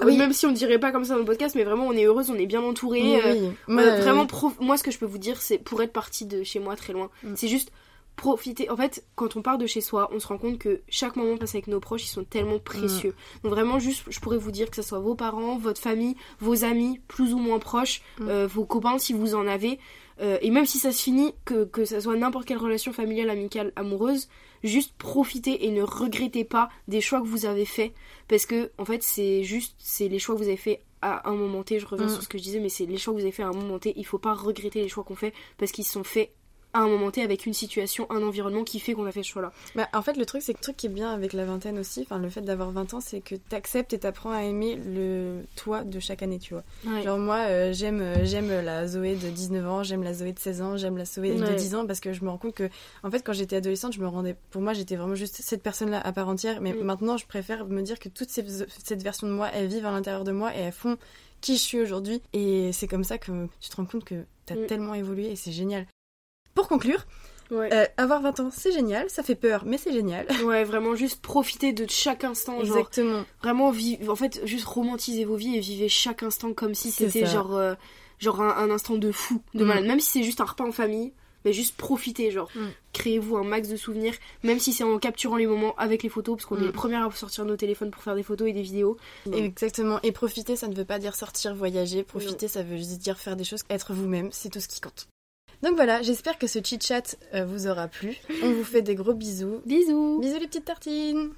[0.04, 0.16] Oui.
[0.18, 2.28] Même si on dirait pas comme ça dans le podcast, mais vraiment, on est heureuse,
[2.30, 3.00] on est bien entouré.
[3.00, 3.50] Oui, oui.
[3.66, 5.92] Moi, Euh, euh, vraiment, prof- moi, ce que je peux vous dire, c'est pour être
[5.92, 7.32] partie de chez moi très loin, Mm.
[7.36, 7.70] c'est juste
[8.16, 8.68] profiter.
[8.68, 11.38] En fait, quand on part de chez soi, on se rend compte que chaque moment
[11.38, 13.14] passé avec nos proches, ils sont tellement précieux.
[13.42, 16.64] Donc vraiment, juste, je pourrais vous dire que ce soit vos parents, votre famille, vos
[16.64, 18.28] amis, plus ou moins proches, Mm.
[18.28, 19.78] euh, vos copains si vous en avez.
[20.20, 23.30] Euh, et même si ça se finit, que, que ça soit n'importe quelle relation familiale,
[23.30, 24.28] amicale, amoureuse,
[24.62, 27.92] juste profitez et ne regrettez pas des choix que vous avez faits.
[28.28, 31.34] Parce que, en fait, c'est juste, c'est les choix que vous avez faits à un
[31.34, 31.78] moment T.
[31.78, 32.10] Je reviens Mm.
[32.10, 33.54] sur ce que je disais, mais c'est les choix que vous avez faits à un
[33.54, 33.94] moment T.
[33.96, 36.30] Il faut pas regretter les choix qu'on fait parce qu'ils sont faits
[36.72, 39.28] à un moment T avec une situation, un environnement qui fait qu'on a fait ce
[39.28, 39.52] choix-là.
[39.74, 41.78] Bah, en fait, le truc, c'est que le truc qui est bien avec la vingtaine
[41.78, 45.42] aussi, enfin, le fait d'avoir 20 ans, c'est que t'acceptes et t'apprends à aimer le
[45.56, 46.62] toi de chaque année, tu vois.
[46.86, 47.02] Ouais.
[47.02, 50.38] Genre, moi, euh, j'aime euh, j'aime la Zoé de 19 ans, j'aime la Zoé de
[50.38, 51.54] 16 ans, j'aime la Zoé de Ouais.
[51.56, 52.68] 10 ans parce que je me rends compte que,
[53.02, 54.36] en fait, quand j'étais adolescente, je me rendais.
[54.50, 56.82] Pour moi, j'étais vraiment juste cette personne-là à part entière, mais Mm.
[56.84, 58.44] maintenant, je préfère me dire que toute ces,
[58.84, 60.96] cette version de moi, elles vivent à l'intérieur de moi et elles font
[61.40, 62.22] qui je suis aujourd'hui.
[62.32, 64.66] Et c'est comme ça que tu te rends compte que t'as Mm.
[64.66, 65.86] tellement évolué et c'est génial.
[66.54, 67.06] Pour conclure,
[67.50, 67.68] Ouais.
[67.72, 70.26] euh, avoir 20 ans, c'est génial, ça fait peur, mais c'est génial.
[70.46, 73.24] Ouais, vraiment juste profiter de chaque instant, genre Exactement.
[73.42, 73.68] vraiment
[74.08, 77.74] en fait juste romantisez vos vies et vivez chaque instant comme si c'était genre euh,
[78.20, 79.66] genre un, un instant de fou, de Mm.
[79.66, 81.12] malade, même si c'est juste un repas en famille,
[81.44, 82.66] mais juste profitez genre Mm.
[82.92, 86.36] créez-vous un max de souvenirs, même si c'est en capturant les moments avec les photos
[86.36, 86.62] parce qu'on Mm.
[86.62, 88.96] est les premières à sortir nos téléphones pour faire des photos et des vidéos.
[89.32, 89.98] Exactement.
[90.04, 92.04] Et profiter, ça ne veut pas dire sortir, voyager.
[92.04, 95.08] Profiter, ça veut juste dire faire des choses, être vous-même, c'est tout ce qui compte.
[95.62, 98.16] Donc voilà, j'espère que ce chit-chat euh, vous aura plu.
[98.42, 99.60] On vous fait des gros bisous.
[99.66, 100.20] Bisous.
[100.20, 101.30] Bisous les petites tartines